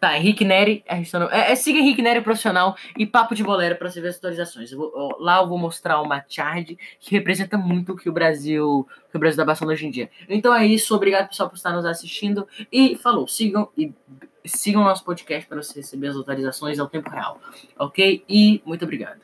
[0.00, 4.00] Tá, Henrique Neri, é, é, siga Henrique Neri Profissional e Papo de Bolero para você
[4.00, 4.70] ver as atualizações.
[4.70, 8.12] Eu vou, ó, lá eu vou mostrar uma chart que representa muito o que o
[8.12, 10.08] Brasil, que o Brasil está passando hoje em dia.
[10.28, 13.92] Então é isso, obrigado pessoal por estar nos assistindo e falou, sigam e
[14.48, 17.40] sigam nosso podcast para você receber as atualizações ao tempo real,
[17.78, 18.24] ok?
[18.28, 19.20] E muito obrigado.